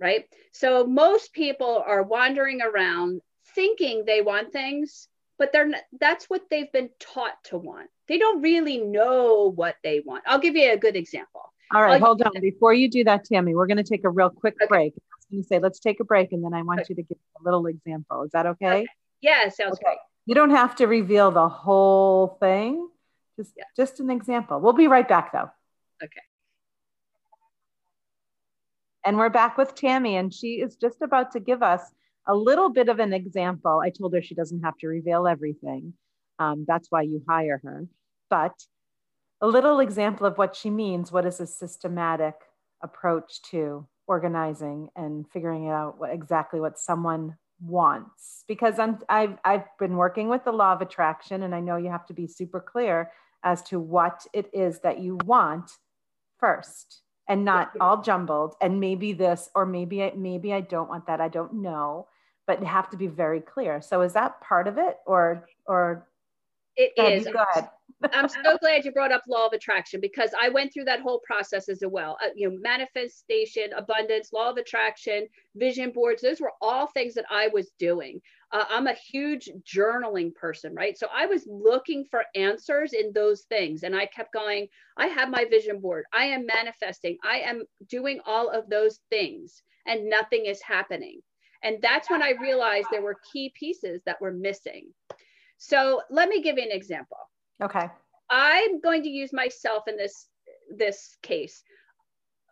[0.00, 0.26] Right?
[0.52, 3.20] So most people are wandering around
[3.54, 7.88] thinking they want things, but they're not, that's what they've been taught to want.
[8.08, 10.24] They don't really know what they want.
[10.26, 11.52] I'll give you a good example.
[11.72, 14.10] all right I'll- hold on before you do that tammy we're going to take a
[14.10, 14.66] real quick Okay.
[14.68, 16.86] break i was going to say let's take a break and then i want Okay.
[16.90, 18.86] you to give a little example is that okay
[19.22, 19.96] Yeah, sounds Okay.
[20.26, 22.88] You don't have to reveal the whole thing.
[23.38, 23.64] Just Yeah.
[23.76, 24.60] just an example.
[24.60, 25.50] We'll be right back though.
[26.06, 26.20] Okay.
[29.04, 31.82] And we're back with Tammy, and she is just about to give us
[32.28, 33.80] a little bit of an example.
[33.80, 35.94] I told her she doesn't have to reveal everything.
[36.38, 37.86] Um, that's why you hire her.
[38.30, 38.54] But
[39.40, 41.10] a little example of what she means.
[41.10, 42.34] What is a systematic
[42.80, 48.44] approach to organizing and figuring out what, exactly what someone wants?
[48.46, 51.90] Because I'm, I've, I've been working with the law of attraction, and I know you
[51.90, 53.10] have to be super clear
[53.42, 55.72] as to what it is that you want
[56.38, 61.06] first and not all jumbled and maybe this or maybe I, maybe I don't want
[61.06, 62.08] that I don't know
[62.46, 66.08] but have to be very clear so is that part of it or or
[66.76, 67.26] It is.
[67.26, 67.68] you go ahead
[68.12, 71.20] I'm so glad you brought up law of attraction because I went through that whole
[71.20, 72.18] process as well.
[72.22, 76.22] Uh, you know, manifestation, abundance, law of attraction, vision boards.
[76.22, 78.20] Those were all things that I was doing.
[78.52, 80.98] Uh, I'm a huge journaling person, right?
[80.98, 84.68] So I was looking for answers in those things, and I kept going.
[84.96, 86.04] I have my vision board.
[86.12, 87.16] I am manifesting.
[87.24, 91.20] I am doing all of those things, and nothing is happening.
[91.62, 94.88] And that's when I realized there were key pieces that were missing.
[95.58, 97.18] So let me give you an example.
[97.62, 97.88] okay
[98.28, 100.26] I'm going to use myself in this
[100.76, 101.62] this case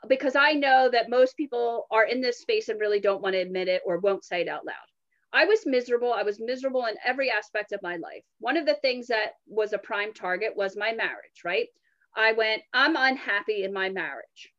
[0.09, 3.41] because I know that most people are in this space and really don't want to
[3.41, 4.90] admit it or won't say it out loud.
[5.33, 6.13] I was miserable.
[6.13, 8.25] I was miserable in every aspect of my life.
[8.41, 11.69] One of the things that was a prime target was my marriage, right?
[12.17, 14.53] I went, I'm unhappy in my marriage.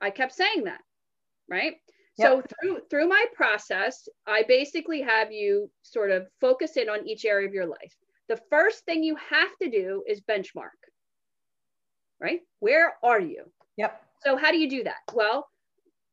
[0.00, 0.80] I kept saying that,
[1.48, 1.74] right?
[2.18, 2.28] Yep.
[2.28, 7.26] So through through my process, I basically have you sort of focus in on each
[7.26, 7.94] area of your life.
[8.28, 10.70] The first thing you have to do is benchmark.
[12.18, 12.40] Right?
[12.60, 13.44] Where are you?
[13.76, 14.00] Yep.
[14.22, 14.96] So how do you do that?
[15.12, 15.46] Well,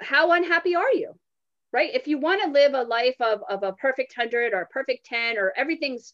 [0.01, 1.13] how unhappy are you?
[1.73, 1.93] Right?
[1.93, 5.07] If you want to live a life of, of a perfect 100 or a perfect
[5.07, 6.13] 10 or everything's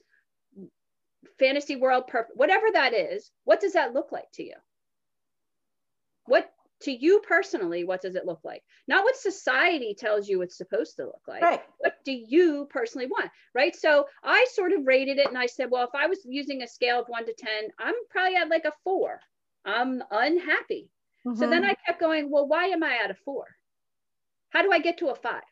[1.38, 4.56] fantasy world perfect, whatever that is, what does that look like to you?
[6.26, 6.50] What
[6.84, 8.64] to you personally, what does it look like?
[8.88, 11.42] Not what society tells you it's supposed to look like.
[11.42, 11.62] Right.
[11.80, 13.30] What do you personally want?
[13.54, 13.76] Right.
[13.76, 16.68] So I sort of rated it and I said, well, if I was using a
[16.68, 19.20] scale of one to 10, I'm probably at like a four.
[19.66, 20.90] I'm unhappy.
[21.28, 21.38] Mm-hmm.
[21.38, 21.72] So then mm-hmm.
[21.72, 23.46] I kept going, well, why am I at a four?
[24.50, 25.44] How do I get to a five?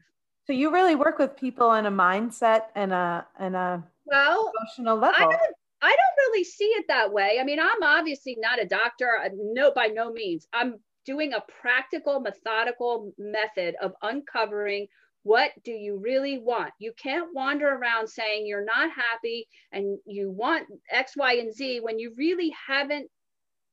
[0.45, 4.97] So you really work with people in a mindset and a and a well emotional
[4.97, 5.15] level.
[5.17, 7.37] I don't, I don't really see it that way.
[7.39, 9.17] I mean, I'm obviously not a doctor.
[9.35, 10.47] No, by no means.
[10.53, 14.87] I'm doing a practical, methodical method of uncovering
[15.23, 16.71] what do you really want.
[16.79, 21.81] You can't wander around saying you're not happy and you want X, Y, and Z
[21.81, 23.09] when you really haven't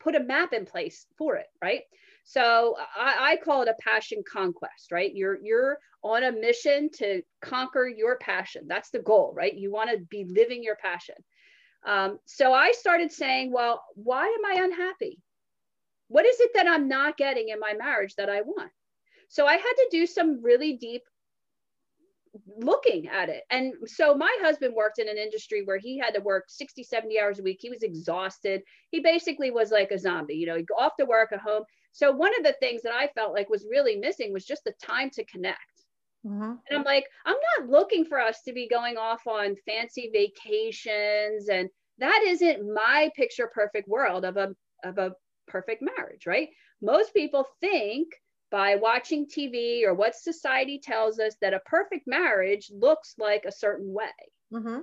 [0.01, 1.83] put a map in place for it, right?
[2.25, 5.15] So I, I, call it a passion conquest, right?
[5.15, 8.63] You're you're on a mission to conquer your passion.
[8.67, 9.55] That's the goal, right?
[9.55, 11.17] You want to be living your passion.
[11.87, 15.21] Um, so I started saying, well, why am I unhappy?
[16.09, 18.71] What is it that I'm not getting in my marriage that I want?
[19.29, 21.03] So I had to do some really deep
[22.59, 23.43] looking at it.
[23.51, 27.21] And so my husband worked in an industry where he had to work 60, 70
[27.21, 27.59] hours a week.
[27.61, 28.63] He was exhausted.
[28.91, 31.65] He basically was like a zombie, you know, he'd go off to work at home.
[31.95, 34.75] So one of the things that I felt like was really missing was just the
[34.83, 35.59] time to connect.
[36.27, 36.43] Mm-hmm.
[36.43, 41.49] And I'm like, I'm not looking for us to be going off on fancy vacations.
[41.49, 45.13] And that isn't my picture perfect world of a, of a
[45.47, 46.49] perfect marriage, right?
[46.83, 48.09] Most people think
[48.51, 53.53] by watching TV or what society tells us that a perfect marriage looks like a
[53.53, 54.07] certain way.
[54.53, 54.81] Mm-hmm.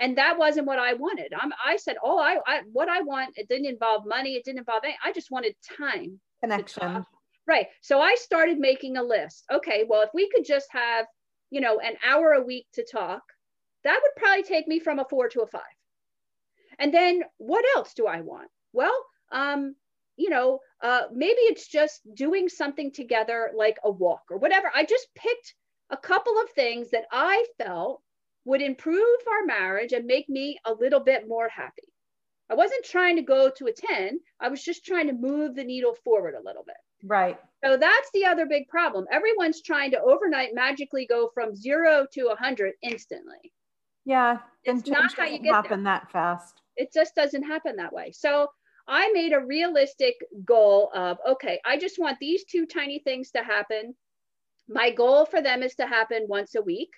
[0.00, 1.32] And that wasn't what I wanted.
[1.38, 4.34] I'm, I said, oh, I, I, what I want, it didn't involve money.
[4.34, 4.98] It didn't involve anything.
[5.04, 6.20] I just wanted time.
[6.42, 7.04] Connection.
[7.46, 7.66] Right.
[7.80, 9.44] So I started making a list.
[9.50, 11.06] Okay, well, if we could just have,
[11.50, 13.22] you know, an hour a week to talk,
[13.84, 15.62] that would probably take me from a four to a five.
[16.78, 18.48] And then what else do I want?
[18.72, 18.94] Well,
[19.32, 19.74] um,
[20.16, 24.70] you know, uh, maybe it's just doing something together like a walk or whatever.
[24.74, 25.54] I just picked
[25.90, 28.02] a couple of things that I felt
[28.44, 31.87] would improve our marriage and make me a little bit more happy.
[32.50, 35.64] I wasn't trying to go to a 10, I was just trying to move the
[35.64, 36.76] needle forward a little bit.
[37.04, 37.38] Right.
[37.64, 39.06] So that's the other big problem.
[39.12, 43.52] Everyone's trying to overnight magically go from zero to 100 instantly.
[44.04, 44.38] Yeah.
[44.64, 45.94] It's not how you get happen there.
[45.94, 46.62] that fast.
[46.76, 48.12] It just doesn't happen that way.
[48.12, 48.48] So
[48.86, 53.42] I made a realistic goal of, okay, I just want these two tiny things to
[53.42, 53.94] happen.
[54.68, 56.90] My goal for them is to happen once a week.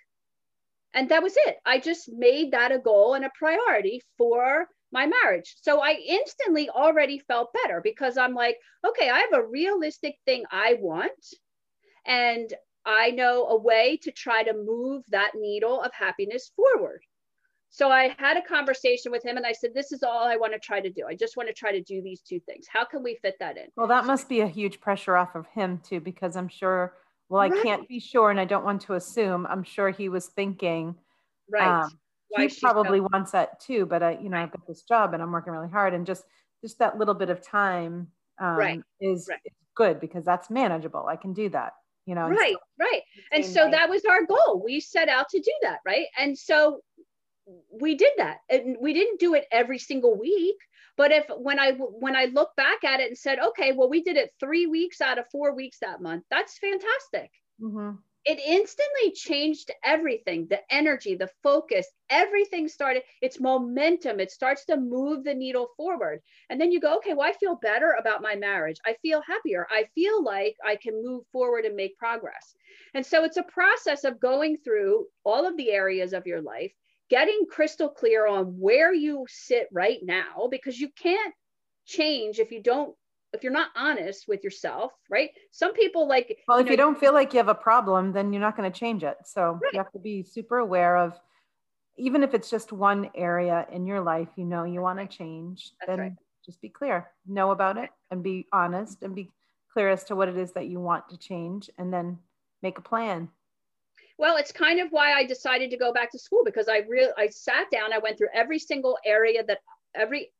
[0.94, 1.56] And that was it.
[1.66, 5.56] I just made that a goal and a priority for my marriage.
[5.60, 10.44] So I instantly already felt better because I'm like, okay, I have a realistic thing
[10.50, 11.12] I want.
[12.06, 12.52] And
[12.84, 17.02] I know a way to try to move that needle of happiness forward.
[17.68, 20.54] So I had a conversation with him and I said, This is all I want
[20.54, 21.04] to try to do.
[21.08, 22.66] I just want to try to do these two things.
[22.68, 23.66] How can we fit that in?
[23.76, 26.94] Well, that must be a huge pressure off of him too, because I'm sure,
[27.28, 27.62] well, I right.
[27.62, 29.46] can't be sure and I don't want to assume.
[29.46, 30.96] I'm sure he was thinking,
[31.48, 31.84] right.
[31.84, 31.90] Um,
[32.36, 35.32] he probably wants that too, but I, you know, I've got this job and I'm
[35.32, 36.24] working really hard and just,
[36.62, 38.08] just that little bit of time
[38.40, 38.80] um, right.
[39.00, 39.40] Is, right.
[39.74, 41.06] good because that's manageable.
[41.06, 41.72] I can do that
[42.06, 43.02] you know right right
[43.32, 43.72] and so night.
[43.72, 46.80] that was our goal we set out to do that right and so
[47.80, 50.56] we did that and we didn't do it every single week
[50.96, 54.02] but if when i when i look back at it and said okay well we
[54.02, 57.30] did it three weeks out of four weeks that month that's fantastic
[57.60, 57.92] mm-hmm.
[58.26, 64.76] It instantly changed everything the energy the focus everything started it's momentum it starts to
[64.76, 66.20] move the needle forward.
[66.50, 68.76] And then you go okay well i feel better about my marriage.
[68.86, 69.66] I feel happier.
[69.70, 72.54] I feel like i can move forward and make progress.
[72.94, 76.72] And so it's a process of going through all of the areas of your life
[77.08, 81.34] getting crystal clear on where you sit right now because you can't
[81.84, 82.94] change if you don't
[83.32, 85.30] if you're not honest with yourself right?
[85.50, 88.12] Some people like well you if know, you don't feel like you have a problem
[88.12, 89.16] then you're not going to change it.
[89.24, 89.72] So right.
[89.72, 91.18] you have to be super aware of
[91.98, 95.72] even if it's just one area in your life you know you want to change
[95.80, 96.12] That's then right.
[96.44, 97.08] just be clear.
[97.26, 99.30] Know about it and be honest and be
[99.72, 102.18] clear as to what it is that you want to change and then
[102.62, 103.28] make a plan.
[104.18, 107.12] Well, it's kind of why I decided to go back to school because I really
[107.16, 109.60] I sat down, I went through every single area that
[109.94, 110.30] every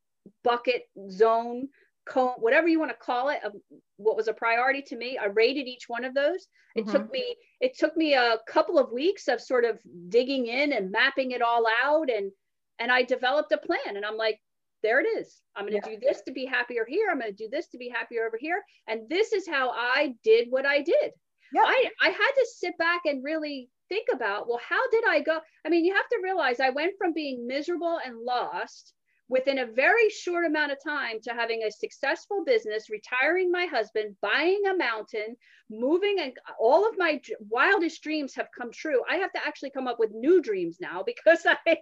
[0.45, 1.69] bucket zone
[2.07, 3.53] cone, whatever you want to call it, of
[3.97, 5.19] what was a priority to me.
[5.19, 6.47] I rated each one of those.
[6.75, 6.93] It mm-hmm.
[6.93, 10.91] took me it took me a couple of weeks of sort of digging in and
[10.91, 12.31] mapping it all out and
[12.79, 14.41] and I developed a plan and I'm like
[14.83, 15.41] there it is.
[15.55, 15.97] I'm going to yeah.
[15.97, 17.09] do this to be happier here.
[17.11, 18.63] I'm going to do this to be happier over here.
[18.89, 21.13] And this is how I did what I did.
[21.53, 21.63] Yeah.
[21.67, 25.39] I, I had to sit back and really think about, well, how did I go?
[25.67, 28.95] I mean, you have to realize I went from being miserable and lost
[29.31, 34.17] within a very short amount of time to having a successful business, retiring my husband,
[34.21, 35.37] buying a mountain,
[35.71, 39.03] moving, and all of my wildest dreams have come true.
[39.09, 41.79] I have to actually come up with new dreams now because I.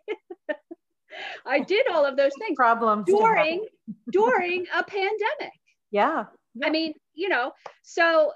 [1.47, 3.67] I did all of those things problems during
[4.13, 5.59] during a pandemic.
[5.91, 6.27] Yeah.
[6.55, 6.67] yeah.
[6.67, 8.33] I mean, you know, so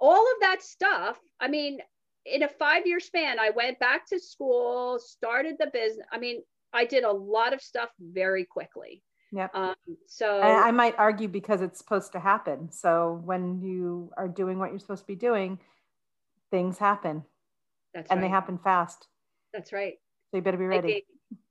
[0.00, 1.80] all of that stuff, I mean,
[2.24, 6.06] in a 5-year span, I went back to school, started the business.
[6.12, 6.42] I mean,
[6.72, 9.02] I did a lot of stuff very quickly.
[9.32, 9.48] Yeah.
[9.54, 9.74] Um,
[10.06, 12.70] so I, I might argue because it's supposed to happen.
[12.70, 15.58] So when you are doing what you're supposed to be doing,
[16.50, 17.24] things happen.
[17.94, 18.14] That's right.
[18.14, 18.28] and right.
[18.28, 19.08] they happen fast.
[19.54, 19.94] That's right.
[20.30, 21.04] So you better be ready.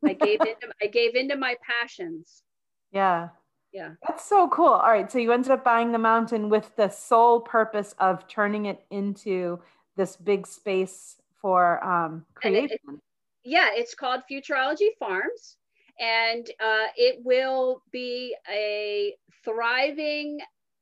[0.05, 2.43] I gave, I gave into I gave into my passions.
[2.91, 3.29] Yeah.
[3.73, 3.91] Yeah.
[4.07, 4.67] That's so cool.
[4.67, 5.11] All right.
[5.11, 9.59] So you ended up buying the mountain with the sole purpose of turning it into
[9.95, 12.77] this big space for um, creation.
[12.87, 12.99] It,
[13.43, 15.57] yeah, it's called Futurology Farms,
[15.99, 20.39] and uh, it will be a thriving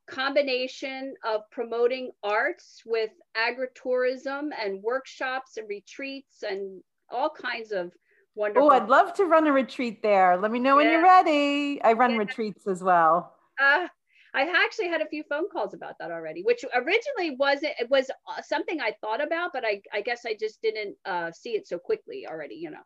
[0.09, 6.81] combination of promoting arts with agritourism and workshops and retreats and
[7.11, 7.91] all kinds of
[8.35, 8.69] wonderful.
[8.69, 10.37] Oh, I'd love to run a retreat there.
[10.37, 11.81] Let me know when you're ready.
[11.83, 12.17] I run yeah.
[12.17, 13.33] retreats as well.
[13.61, 13.87] Uh,
[14.33, 18.09] I actually had a few phone calls about that already, which originally wasn't, it was
[18.09, 21.67] uh, something I thought about, but I, I guess I just didn't uh, see it
[21.67, 22.83] so quickly already, you know.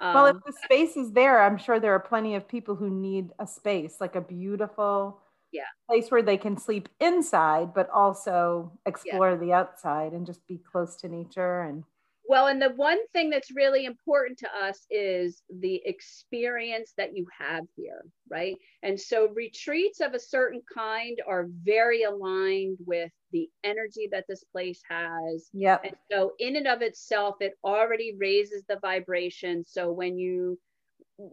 [0.00, 2.74] Um, well, if um, the space is there, I'm sure there are plenty of people
[2.74, 5.20] who need a space, like a beautiful
[5.52, 5.62] yeah.
[5.88, 9.36] place where they can sleep inside, but also explore yeah.
[9.36, 11.84] the outside and just be close to nature and
[12.30, 17.26] well, and the one thing that's really important to us is the experience that you
[17.36, 18.54] have here, right?
[18.84, 24.44] And so retreats of a certain kind are very aligned with the energy that this
[24.44, 25.48] place has.
[25.52, 25.78] Yeah.
[25.82, 29.64] And so in and of itself, it already raises the vibration.
[29.66, 30.56] So when you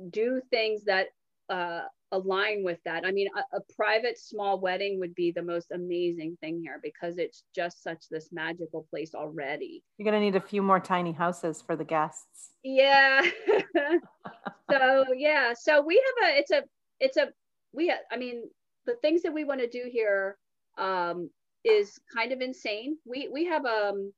[0.10, 1.10] do things that
[1.48, 1.82] uh,
[2.12, 3.06] align with that.
[3.06, 7.18] I mean, a, a, private small wedding would be the most amazing thing here because
[7.18, 9.84] it's just such this magical place already.
[9.98, 12.52] You're gonna need a few more tiny houses for the guests.
[12.64, 13.22] Yeah.
[14.72, 16.64] so yeah, so we have a it's a
[17.00, 17.28] it's a
[17.74, 18.44] we I mean
[18.86, 20.38] the things that we want to do here
[20.78, 21.30] um,
[21.64, 22.98] is kind of insane.
[23.06, 24.14] We we have um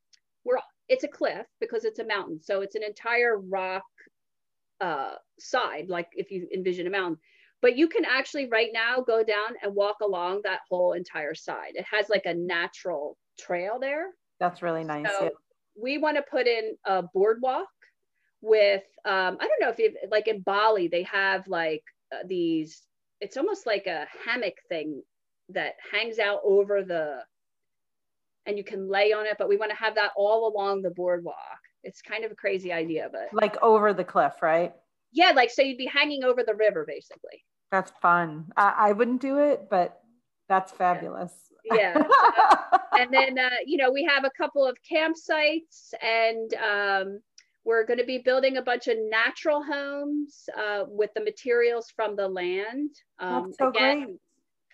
[0.45, 3.83] we're it's a cliff because it's a mountain, so it's an entire rock
[4.81, 7.17] uh, side, like if you envision a mountain
[7.61, 11.73] but you can actually right now go down and walk along that whole entire side.
[11.75, 14.07] It has like a natural trail there.
[14.39, 15.07] That's really nice.
[15.07, 15.29] So yeah.
[15.81, 17.67] We want to put in a boardwalk
[18.41, 21.83] with, um, I don't know if you like in Bali, they have like
[22.13, 22.81] uh, these,
[23.21, 25.01] it's almost like a hammock thing
[25.49, 27.19] that hangs out over the,
[28.45, 30.91] and you can lay on it, but we want to have that all along the
[30.91, 31.35] boardwalk.
[31.83, 34.73] It's kind of a crazy idea, but like over the cliff, right?
[35.11, 37.43] Yeah, like so you'd be hanging over the river basically.
[37.71, 38.51] That's fun.
[38.57, 40.01] I, I wouldn't do it, but
[40.47, 41.31] that's fabulous.
[41.63, 41.97] Yeah.
[41.97, 42.77] yeah.
[42.99, 47.21] and then, uh, you know, we have a couple of campsites and um,
[47.63, 52.15] we're going to be building a bunch of natural homes uh, with the materials from
[52.15, 52.89] the land.
[53.19, 54.19] Um, that's so again, great.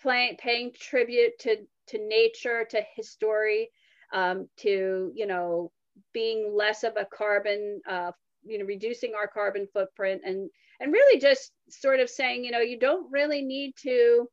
[0.01, 3.69] Playing, paying tribute to, to nature, to history,
[4.13, 5.71] um, to, you know,
[6.13, 8.11] being less of a carbon, uh,
[8.45, 10.49] you know, reducing our carbon footprint and
[10.79, 14.27] and really just sort of saying, you know, you don't really need to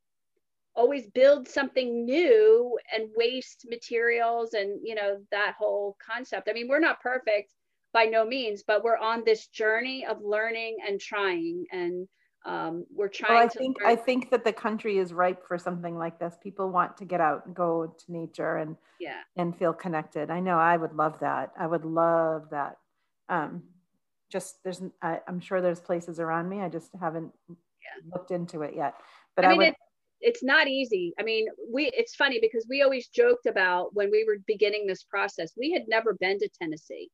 [0.74, 6.48] always build something new and waste materials and, you know, that whole concept.
[6.48, 7.52] I mean, we're not perfect
[7.92, 12.08] by no means, but we're on this journey of learning and trying and
[12.44, 13.90] um, we're trying well, I think learn.
[13.90, 16.34] I think that the country is ripe for something like this.
[16.42, 20.30] People want to get out and go to nature and yeah and feel connected.
[20.30, 21.52] I know I would love that.
[21.56, 22.78] I would love that.
[23.28, 23.62] Um,
[24.32, 28.10] just there's I, am sure there's places around me i just haven't yeah.
[28.14, 28.94] looked into it yet.
[29.36, 29.76] But i mean I would, it,
[30.22, 31.12] it's not easy.
[31.18, 35.02] I mean we it's funny because we always joked about when we were beginning this
[35.02, 37.10] process we had never been to tennessee.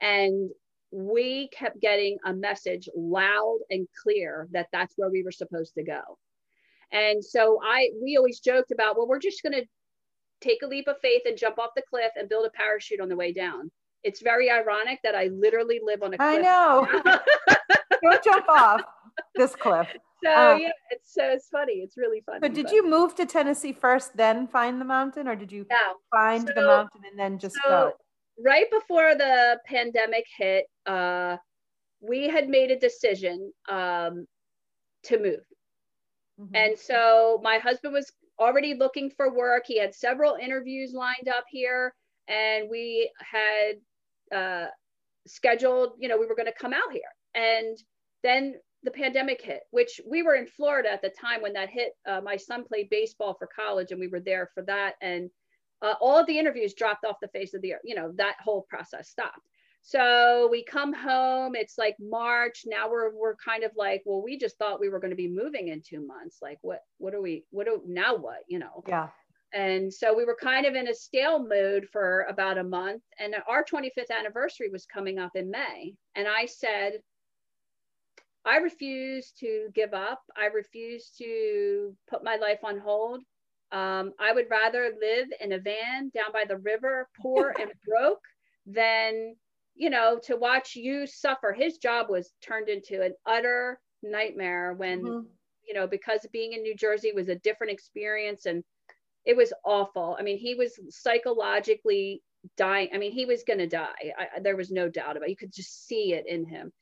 [0.00, 0.50] And
[0.92, 5.82] we kept getting a message loud and clear that that's where we were supposed to
[5.82, 6.00] go.
[6.92, 9.66] And so i we always joked about well we're just going to
[10.40, 13.08] take a leap of faith and jump off the cliff and build a parachute on
[13.08, 13.70] the way down
[14.06, 16.28] it's very ironic that I literally live on a cliff.
[16.28, 16.86] I know.
[18.02, 18.82] Don't jump off
[19.34, 19.88] this cliff.
[20.22, 21.74] so uh, yeah, it's so it's funny.
[21.74, 22.38] It's really funny.
[22.40, 22.72] But did but...
[22.72, 25.76] you move to Tennessee first, then find the mountain, or did you no.
[26.10, 27.92] find so, the mountain and then just so go?
[28.38, 31.36] Right before the pandemic hit, uh,
[32.00, 34.26] we had made a decision um,
[35.04, 35.44] to move.
[36.40, 36.54] Mm-hmm.
[36.54, 39.64] And so my husband was already looking for work.
[39.66, 41.94] He had several interviews lined up here,
[42.28, 43.76] and we had
[44.34, 44.66] uh,
[45.26, 47.02] scheduled, you know, we were going to come out here.
[47.34, 47.76] And
[48.22, 51.92] then the pandemic hit, which we were in Florida at the time when that hit.
[52.08, 54.94] Uh, my son played baseball for college, and we were there for that.
[55.02, 55.30] And
[55.82, 57.80] uh, all of the interviews dropped off the face of the earth.
[57.84, 59.40] You know, that whole process stopped.
[59.82, 62.64] So we come home, it's like March.
[62.66, 65.28] Now we're we're kind of like, well, we just thought we were going to be
[65.28, 66.38] moving in two months.
[66.42, 68.82] Like what what are we what do now what, you know?
[68.88, 69.08] Yeah.
[69.56, 73.02] And so we were kind of in a stale mood for about a month.
[73.18, 75.94] And our 25th anniversary was coming up in May.
[76.14, 77.00] And I said,
[78.44, 80.20] I refuse to give up.
[80.36, 83.22] I refuse to put my life on hold.
[83.72, 88.22] Um, I would rather live in a van down by the river, poor and broke,
[88.66, 89.36] than
[89.74, 91.52] you know, to watch you suffer.
[91.52, 95.26] His job was turned into an utter nightmare when, mm-hmm.
[95.66, 98.64] you know, because being in New Jersey was a different experience and
[99.26, 100.16] it was awful.
[100.18, 102.22] I mean, he was psychologically
[102.56, 102.88] dying.
[102.94, 104.12] I mean, he was going to die.
[104.16, 105.30] I, there was no doubt about it.
[105.30, 106.72] You could just see it in him.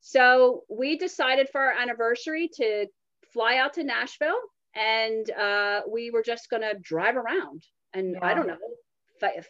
[0.00, 2.86] So we decided for our anniversary to
[3.32, 4.38] fly out to Nashville
[4.74, 7.62] and uh, we were just going to drive around
[7.94, 8.26] and yeah.
[8.26, 8.58] I don't know,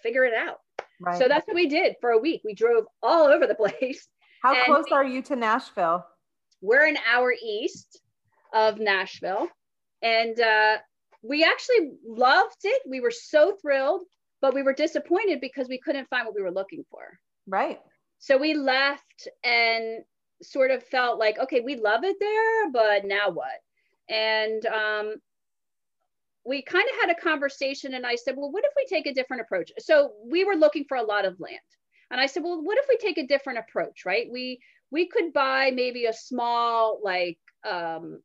[0.03, 0.59] figure it out.
[1.01, 1.19] Right.
[1.19, 2.43] So that's what we did for a week.
[2.45, 4.07] We drove all over the place.
[4.43, 6.07] How close we, are you to Nashville?
[6.61, 8.01] We're an hour east
[8.53, 9.49] of Nashville.
[10.03, 10.77] And uh,
[11.25, 12.83] we actually loved it.
[12.87, 14.03] We were so thrilled,
[14.43, 17.19] but we were disappointed because we couldn't find what we were looking for.
[17.47, 17.81] Right.
[18.19, 20.05] So we left and
[20.43, 23.59] sort of felt like, okay, we love it there, but now what?
[24.09, 25.15] And um,
[26.45, 29.15] we kind of had a conversation and I said, well, what if we take a
[29.15, 29.73] different approach?
[29.79, 31.59] So we were looking for a lot of land.
[32.11, 34.27] And I said, well, what if we take a different approach, right?
[34.31, 34.61] We
[34.91, 38.21] we could buy maybe a small like um,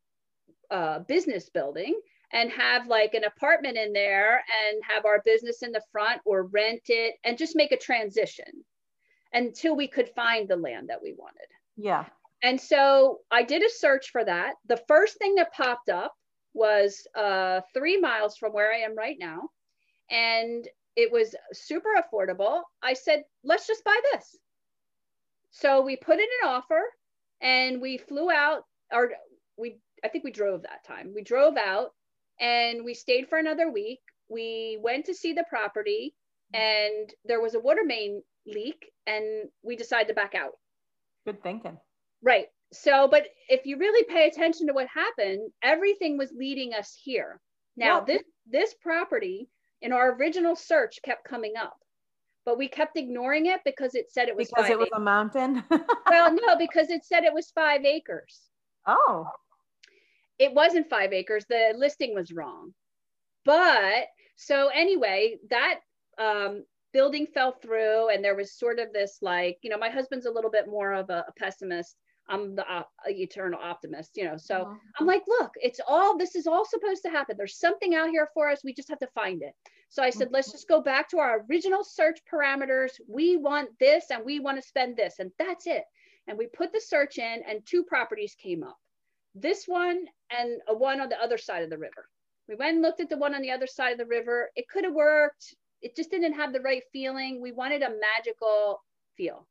[0.70, 1.98] uh, business building
[2.32, 6.44] and have like an apartment in there and have our business in the front or
[6.44, 8.46] rent it and just make a transition
[9.34, 11.48] until we could find the land that we wanted.
[11.76, 12.06] Yeah.
[12.44, 14.54] And so I did a search for that.
[14.68, 16.14] The first thing that popped up
[16.54, 19.50] was uh, three miles from where I am right now.
[20.10, 22.62] And it was super affordable.
[22.82, 24.36] I said, let's just buy this.
[25.52, 26.82] So we put in an offer
[27.42, 29.12] and we flew out, or
[29.58, 31.12] we, I think we drove that time.
[31.14, 31.92] We drove out
[32.40, 34.00] and we stayed for another week.
[34.30, 36.14] We went to see the property
[36.54, 36.62] mm-hmm.
[36.62, 40.54] and there was a water main leak and we decided to back out.
[41.26, 41.78] Good thinking.
[42.24, 46.98] Right so but if you really pay attention to what happened everything was leading us
[47.04, 47.40] here
[47.76, 49.48] now this this property
[49.82, 51.78] in our original search kept coming up
[52.46, 54.98] but we kept ignoring it because it said it was because it was acres.
[54.98, 55.64] a mountain
[56.10, 58.42] well no because it said it was five acres
[58.88, 59.26] oh
[60.40, 62.74] it wasn't five acres the listing was wrong
[63.46, 65.80] but so anyway that
[66.18, 66.64] um,
[66.94, 70.32] building fell through and there was sort of this like you know my husband's a
[70.32, 71.96] little bit more of a, a pessimist
[72.32, 74.38] I'm the uh, eternal optimist, you know.
[74.38, 74.78] So.
[75.00, 77.36] I'm like, look, it's all this is all supposed to happen.
[77.36, 78.62] There's something out here for us.
[78.64, 79.54] We just have to find it.
[79.90, 80.36] So I said, mm-hmm.
[80.36, 82.92] let's just go back to our original search parameters.
[83.08, 85.86] We want this and we want to spend this, and that's it.
[86.28, 88.78] And we put the search in, and two properties came up
[89.36, 90.06] this one
[90.38, 92.08] and a one on the other side of the river.
[92.48, 94.50] We went and looked at the one on the other side of the river.
[94.56, 95.54] It could have worked.
[95.82, 97.42] It just didn't have the right feeling.
[97.42, 98.82] We wanted a magical
[99.16, 99.48] feel.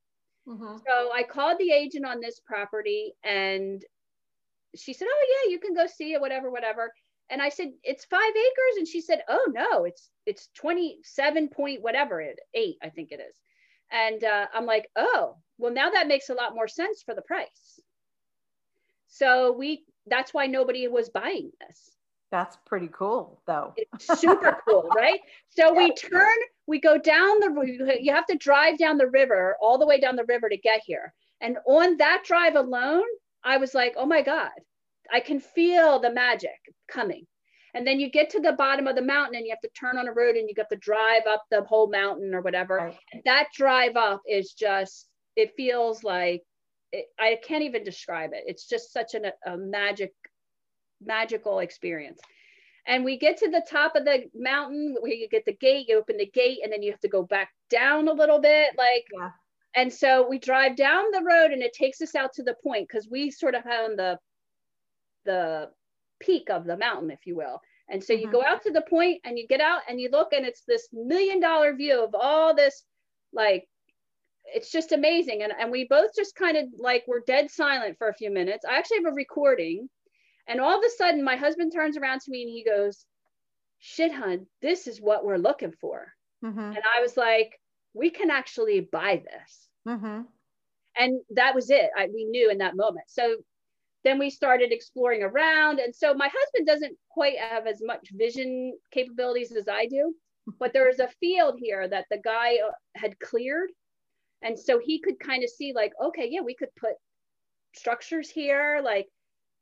[0.48, 0.78] Mm-hmm.
[0.86, 3.82] So I called the agent on this property and
[4.74, 6.92] she said, Oh yeah, you can go see it, whatever, whatever.
[7.30, 8.78] And I said, It's five acres.
[8.78, 13.20] And she said, Oh no, it's it's 27 point whatever it eight, I think it
[13.20, 13.36] is.
[13.90, 17.22] And uh, I'm like, oh, well, now that makes a lot more sense for the
[17.22, 17.80] price.
[19.08, 21.90] So we that's why nobody was buying this.
[22.30, 23.72] That's pretty cool, though.
[23.76, 25.20] It's super cool, right?
[25.48, 26.36] So we turn,
[26.66, 30.16] we go down the, you have to drive down the river, all the way down
[30.16, 31.14] the river to get here.
[31.40, 33.04] And on that drive alone,
[33.44, 34.50] I was like, oh my God,
[35.12, 36.58] I can feel the magic
[36.90, 37.26] coming.
[37.74, 39.98] And then you get to the bottom of the mountain and you have to turn
[39.98, 42.76] on a road and you got to drive up the whole mountain or whatever.
[42.76, 43.22] Right.
[43.24, 46.42] That drive up is just, it feels like,
[46.92, 48.44] it, I can't even describe it.
[48.46, 50.14] It's just such an, a magic
[51.00, 52.20] magical experience.
[52.86, 55.98] And we get to the top of the mountain where you get the gate, you
[55.98, 58.70] open the gate, and then you have to go back down a little bit.
[58.78, 59.30] Like, yeah.
[59.76, 62.88] and so we drive down the road and it takes us out to the point
[62.88, 64.18] because we sort of have the
[65.24, 65.70] the
[66.20, 67.60] peak of the mountain, if you will.
[67.90, 68.32] And so you Mhm.
[68.32, 70.88] go out to the point and you get out and you look and it's this
[70.92, 72.84] million dollar view of all this
[73.32, 73.68] like
[74.54, 75.42] it's just amazing.
[75.42, 78.64] And, and we both just kind of like were dead silent for a few minutes.
[78.64, 79.88] I actually have a recording.
[80.46, 83.04] And all of a sudden my husband turns around to me and he goes,
[83.80, 86.12] Shit, hun, this is what we're looking for.
[86.44, 86.58] Mm-hmm.
[86.58, 87.60] And I was like,
[87.94, 89.68] we can actually buy this.
[89.86, 90.22] Mm-hmm.
[90.96, 91.90] And that was it.
[91.96, 93.06] I, we knew in that moment.
[93.08, 93.36] So
[94.04, 95.80] then we started exploring around.
[95.80, 100.14] And so my husband doesn't quite have as much vision capabilities as I do,
[100.58, 102.58] but there is a field here that the guy
[102.96, 103.70] had cleared.
[104.42, 106.92] And so he could kind of see, like, okay, yeah, we could put
[107.74, 108.80] structures here.
[108.82, 109.08] Like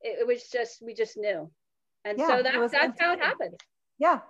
[0.01, 1.51] it, it was just, we just knew.
[2.05, 3.59] And Yeah, so that, was that's how it happened.
[3.99, 4.20] Yeah.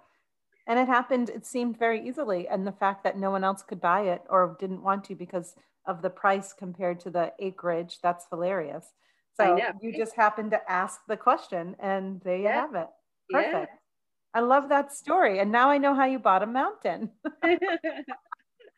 [0.68, 2.48] And it happened, it seemed very easily.
[2.48, 5.54] And the fact that no one else could buy it or didn't want to because
[5.86, 8.92] of the price compared to the acreage, that's hilarious.
[9.36, 12.60] So you just happened to ask the question and there you Yeah.
[12.62, 12.88] have it.
[13.28, 13.42] Yeah.
[13.42, 13.72] Perfect.
[14.34, 15.38] I love that story.
[15.40, 17.10] And now I know how you bought a mountain.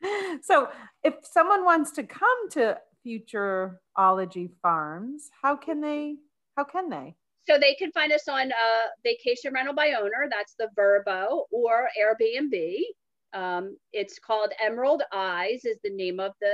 [0.41, 0.69] so
[1.03, 6.15] if someone wants to come to Futurology Farms, how can they,
[6.55, 7.15] how can they?
[7.47, 11.89] so they can find us on uh, vacation rental by owner that's the VRBO or
[11.99, 12.77] airbnb
[13.33, 16.53] um, it's called emerald eyes is the name of the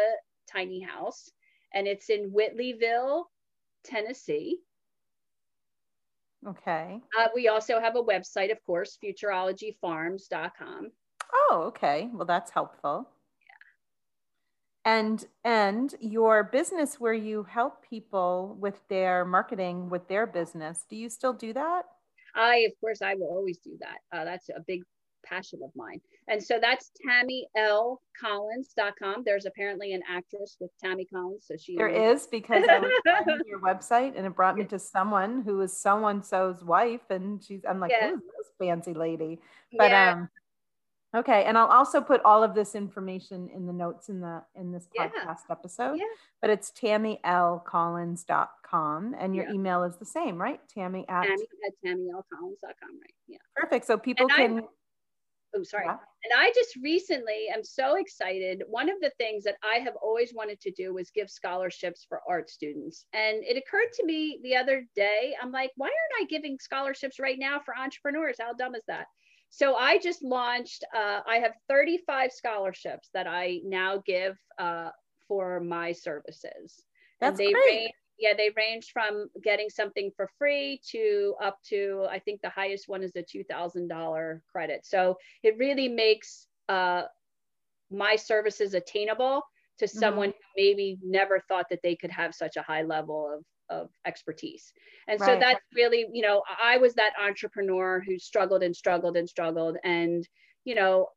[0.50, 1.30] tiny house
[1.74, 3.24] and it's in whitleyville
[3.84, 4.60] tennessee
[6.48, 7.02] Okay.
[7.20, 10.92] uh, we also have a website of course futurologyfarms.com
[11.34, 12.10] Oh, okay.
[12.14, 13.10] Well, that's helpful.
[14.86, 20.96] And and your business where you help people with their marketing with their business, do
[20.96, 21.84] you still do that?
[22.38, 24.84] i of course i will always do that uh, that's a big
[25.26, 31.56] passion of mine and so that's tammylcollins.com there's apparently an actress with tammy collins so
[31.58, 32.92] she There is because I was
[33.48, 37.44] your website and it brought me to someone who is so and so's wife, and
[37.44, 38.12] she's I'm like, Yeah.
[38.12, 39.40] who's this fancy lady?
[39.78, 40.12] But yeah.
[40.14, 40.30] um,
[41.16, 44.72] okay, and I'll also put all of this information in the notes in the in
[44.72, 45.08] this Yeah.
[45.10, 45.96] podcast episode.
[45.98, 46.06] Yeah.
[46.42, 49.54] But it's tammylcollins.com and your Yeah.
[49.54, 50.60] email is the same, right?
[50.68, 53.16] Tammy at Tammy at tammylcollins.com, right?
[53.28, 53.38] Yeah.
[53.56, 53.86] perfect.
[53.86, 54.68] So people And I- can
[55.58, 55.86] Oh, sorry.
[55.86, 55.98] Yeah.
[56.26, 58.64] And I just recently am so excited.
[58.68, 62.22] One of the things that I have always wanted to do was give scholarships for
[62.28, 63.06] art students.
[63.14, 67.20] And it occurred to me the other day, I'm like, why aren't I giving scholarships
[67.20, 68.38] right now for entrepreneurs?
[68.38, 69.08] How dumb is that?
[69.56, 74.90] So I just launched, uh, I have 35 scholarships that I now give uh,
[75.30, 76.84] for my services.
[77.22, 77.78] That's and they great.
[77.78, 82.50] range, yeah, they range from getting something for free to up to I think the
[82.50, 84.86] highest one is a two thousand dollar credit.
[84.86, 87.04] So it really makes uh,
[87.90, 89.42] my services attainable
[89.80, 90.00] to Mm-hmm.
[90.00, 93.90] someone who maybe never thought that they could have such a high level of of
[94.06, 94.74] expertise.
[95.08, 99.28] And so that's really, you know, I was that entrepreneur who struggled and struggled and
[99.28, 100.28] struggled and
[100.64, 101.08] you know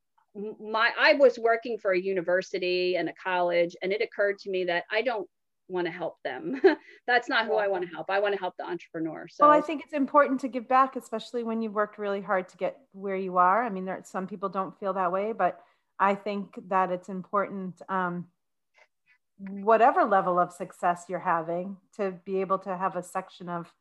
[0.61, 4.65] my I was working for a university and a college and it occurred to me
[4.65, 5.29] that I don't
[5.69, 6.61] want to help them.
[7.07, 8.07] That's not who I want to help.
[8.09, 9.27] I want to help the entrepreneur.
[9.29, 12.49] So Well, I think it's important to give back, especially when you've worked really hard
[12.51, 13.63] to get where you are.
[13.63, 15.61] I mean, there some people don't feel that way, but
[15.99, 18.27] I think that it's important, um,
[19.39, 23.73] whatever level of success you're having, to be able to have a section of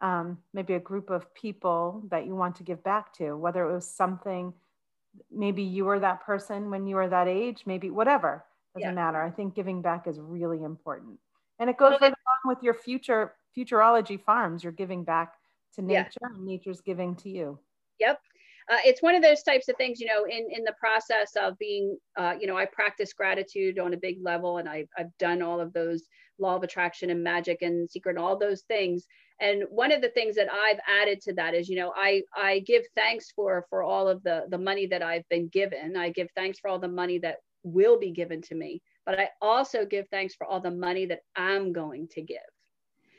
[0.00, 3.72] um, maybe a group of people that you want to give back to, whether it
[3.72, 4.52] was something,
[5.30, 8.44] maybe you were that person when you were that age, maybe whatever,
[8.74, 8.94] doesn't Yeah.
[8.94, 9.22] matter.
[9.22, 11.18] I think giving back is really important.
[11.58, 14.62] And it goes right along with your future futurology farms.
[14.62, 15.34] You're giving back
[15.74, 16.02] to Yeah.
[16.02, 17.58] nature and nature's giving to you.
[17.98, 18.20] Yep.
[18.68, 21.56] Uh, it's one of those types of things, you know, in, in the process of
[21.58, 25.40] being, uh, you know, I practice gratitude on a big level and I, I've done
[25.40, 26.02] all of those
[26.38, 29.06] law of attraction and magic and secret, and all those things.
[29.40, 32.60] And one of the things that I've added to that is, you know, I, I
[32.60, 35.96] give thanks for, for all of the, the money that I've been given.
[35.96, 39.28] I give thanks for all the money that will be given to me, but I
[39.42, 42.38] also give thanks for all the money that I'm going to give.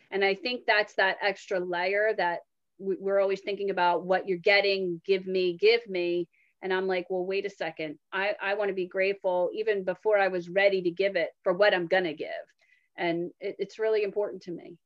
[0.10, 2.39] And I think that's that extra layer that
[2.80, 6.28] we- we're always thinking about what you're getting give me give me
[6.62, 10.18] and i'm like well wait a second i i want to be grateful even before
[10.18, 12.30] i was ready to give it for what i'm gonna give
[12.98, 14.78] and it, it's really important to me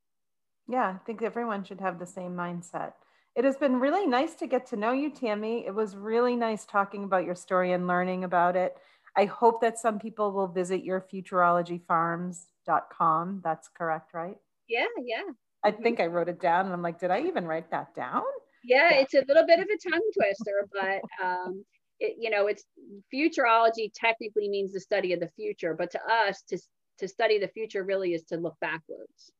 [0.68, 2.92] Yeah, I think everyone should have the same mindset.
[3.34, 5.66] It has been really nice to get to know you, Tammy.
[5.66, 8.76] It was really nice talking about your story and learning about it.
[9.16, 13.40] I hope that some people will visit your futurologyfarms.com.
[13.44, 14.36] That's correct, right?
[14.68, 15.22] yeah yeah
[15.64, 18.22] I think I wrote it down and I'm like, did I even write that down?
[18.64, 19.00] yeah, Yeah.
[19.00, 21.64] it's a little bit of a tongue twister but um
[22.00, 22.64] it, you know it's
[23.12, 26.58] futurology technically means the study of the future but to us to
[26.98, 29.32] to study the future really is to look backwards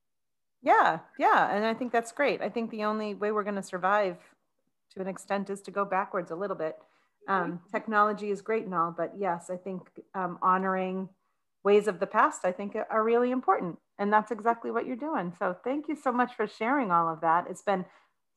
[0.62, 1.54] Yeah, yeah.
[1.54, 2.40] And I think that's great.
[2.40, 4.16] I think the only way we're going to survive
[4.92, 6.76] to an extent is to go backwards a little bit.
[7.28, 9.82] Um, technology is great and all, but yes, I think
[10.14, 11.08] um, honoring
[11.64, 13.78] ways of the past, I think are really important.
[13.98, 15.32] And that's exactly what you're doing.
[15.38, 17.46] So thank you so much for sharing all of that.
[17.48, 17.84] It's been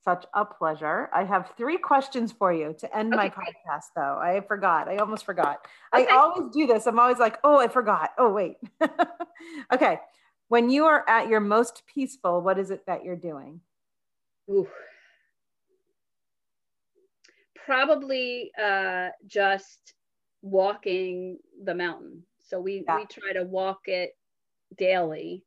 [0.03, 1.09] such a pleasure.
[1.11, 3.23] I have three questions for you to end okay.
[3.23, 4.19] my podcast, though.
[4.21, 4.87] I forgot.
[4.87, 5.65] I almost forgot.
[5.93, 6.05] Okay.
[6.07, 6.85] I always do this.
[6.85, 8.11] I'm always like, oh, I forgot.
[8.17, 8.57] Oh, wait.
[9.73, 9.99] okay.
[10.47, 13.61] When you are at your most peaceful, what is it that you're doing?
[14.49, 14.67] Ooh.
[17.65, 19.95] Probably uh, just
[20.43, 22.21] walking the mountain.
[22.45, 22.97] So we, yeah.
[22.97, 24.11] we try to walk it
[24.77, 25.43] daily.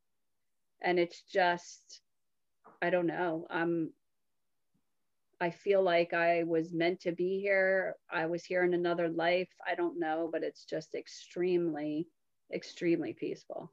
[0.82, 2.01] And it's just,
[2.82, 3.46] I don't know.
[3.51, 3.90] I'm
[5.40, 7.94] I feel like I was meant to be here.
[8.11, 9.49] I was here in another life.
[9.66, 12.09] I don't know, but it's just extremely,
[12.53, 13.72] extremely peaceful.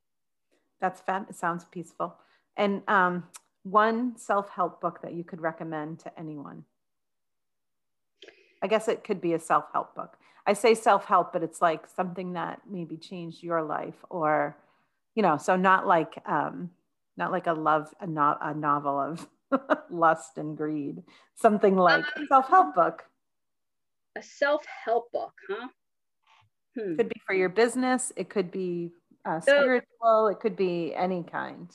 [0.80, 1.26] That's fun.
[1.28, 2.16] It sounds peaceful.
[2.56, 3.24] And um,
[3.64, 6.66] one self help book that you could recommend to anyone?
[8.62, 10.18] I guess it could be a self help book.
[10.48, 14.58] I say self help, but it's like something that maybe changed your life or,
[15.16, 16.70] you know, so not like, um,
[17.18, 19.28] not like a love, a, no- a novel of
[19.90, 21.04] lust and greed,
[21.36, 23.04] something like a self help book.
[24.16, 25.68] A self help book, huh?
[26.78, 26.96] Hmm.
[26.98, 28.92] Could be for your business, it could be
[29.26, 31.70] uh, spiritual, so, it could be any kind.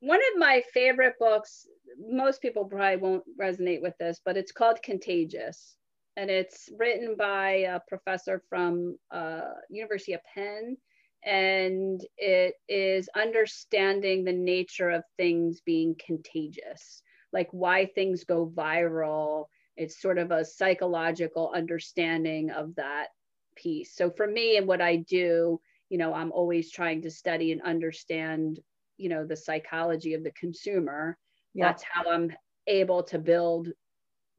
[0.00, 1.66] One of my favorite books,
[1.98, 5.76] most people probably won't resonate with this, but it's called Contagious.
[6.20, 10.76] And it's written by a professor from uh, University of Penn
[11.24, 17.02] and it is understanding the nature of things being contagious
[17.32, 19.46] like why things go viral.
[19.76, 23.08] It's sort of a psychological understanding of that
[23.56, 23.94] piece.
[23.94, 27.62] So for me and what I do, you know, I'm always trying to study and
[27.62, 28.60] understand,
[28.96, 31.16] you know, the psychology of the consumer.
[31.54, 31.66] Yeah.
[31.66, 32.32] That's how I'm
[32.66, 33.68] able to build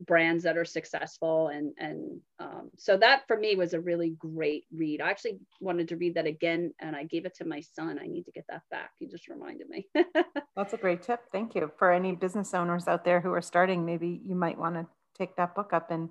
[0.06, 4.66] brands that are successful and and um, so that for me was a really great
[4.74, 5.02] read.
[5.02, 8.00] I actually wanted to read that again and i gave it to my son.
[8.02, 8.92] I need to get that back.
[9.00, 9.88] You just reminded me.
[10.56, 11.22] That's a great tip.
[11.32, 11.72] Thank you.
[11.78, 14.86] For any business owners out there who are starting maybe you might want to
[15.18, 16.10] take that book up and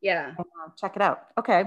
[0.00, 0.28] yeah.
[0.28, 1.26] and, uh, check it out.
[1.38, 1.64] Okay.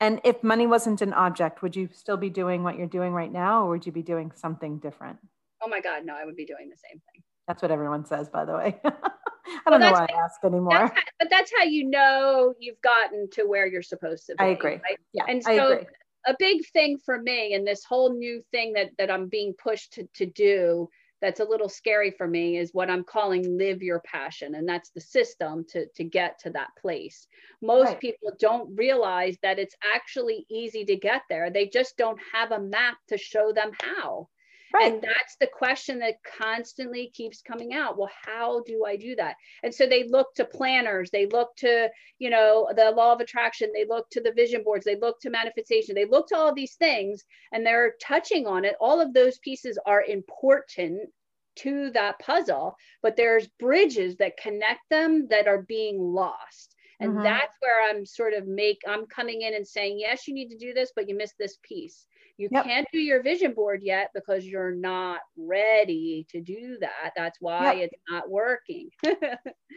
[0.00, 3.32] And if money wasn't an object would you still be doing what you're doing right
[3.32, 5.18] now or would you be doing something different?
[5.62, 8.28] Oh my god no i would be doing the same thing that's what everyone says
[8.28, 10.70] by the way I don't well, know why I ask anymore.
[10.70, 14.44] That's how, but that's how you know you've gotten to where you're supposed to be.
[14.44, 14.72] I agree.
[14.72, 14.98] Right?
[15.12, 15.84] Yeah, and so
[16.26, 19.92] a big thing for me and this whole new thing that that I'm being pushed
[19.94, 20.88] to, to do
[21.22, 24.54] that's a little scary for me is what I'm calling live your passion.
[24.54, 27.26] And that's the system to, to get to that place.
[27.62, 28.00] Most right.
[28.00, 31.50] people don't realize that it's actually easy to get there.
[31.50, 34.28] They just don't have a map to show them how.
[34.74, 34.92] Right.
[34.92, 37.96] And that's the question that constantly keeps coming out.
[37.96, 39.36] Well, how do I do that?
[39.62, 41.88] And so they look to planners, they look to,
[42.18, 45.30] you know, the law of attraction, they look to the vision boards, they look to
[45.30, 48.74] manifestation, they look to all these things and they're touching on it.
[48.80, 51.10] All of those pieces are important
[51.56, 56.74] to that puzzle, but there's bridges that connect them that are being lost.
[57.00, 57.22] And mm-hmm.
[57.22, 60.58] that's where I'm sort of make I'm coming in and saying, yes, you need to
[60.58, 62.06] do this, but you missed this piece.
[62.38, 62.64] You yep.
[62.64, 67.12] can't do your vision board yet because you're not ready to do that.
[67.16, 67.90] That's why yep.
[67.90, 68.90] it's not working.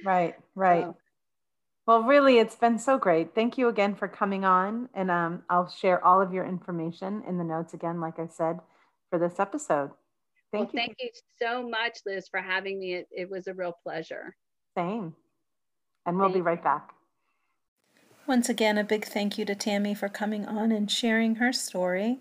[0.06, 0.84] right, right.
[0.84, 0.98] So.
[1.86, 3.34] Well, really, it's been so great.
[3.34, 4.90] Thank you again for coming on.
[4.94, 8.60] And um, I'll share all of your information in the notes again, like I said,
[9.10, 9.92] for this episode.
[10.52, 10.88] Thank well, you.
[10.88, 11.10] Thank you
[11.42, 12.96] so much, Liz, for having me.
[12.96, 14.36] It, it was a real pleasure.
[14.78, 15.16] Same.
[16.06, 16.92] And we'll thank be right back.
[18.28, 22.20] Once again, a big thank you to Tammy for coming on and sharing her story.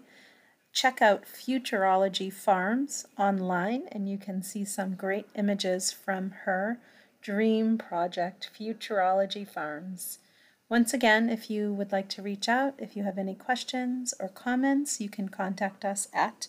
[0.80, 6.78] Check out Futurology Farms online and you can see some great images from her
[7.20, 10.20] dream project, Futurology Farms.
[10.68, 14.28] Once again, if you would like to reach out, if you have any questions or
[14.28, 16.46] comments, you can contact us at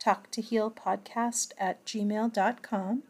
[0.00, 3.02] talktohealpodcast at gmail.com.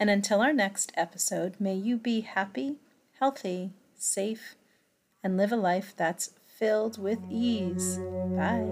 [0.00, 2.78] And until our next episode, may you be happy,
[3.20, 4.56] healthy, safe,
[5.22, 7.98] and live a life that's filled with ease.
[8.36, 8.66] Bye.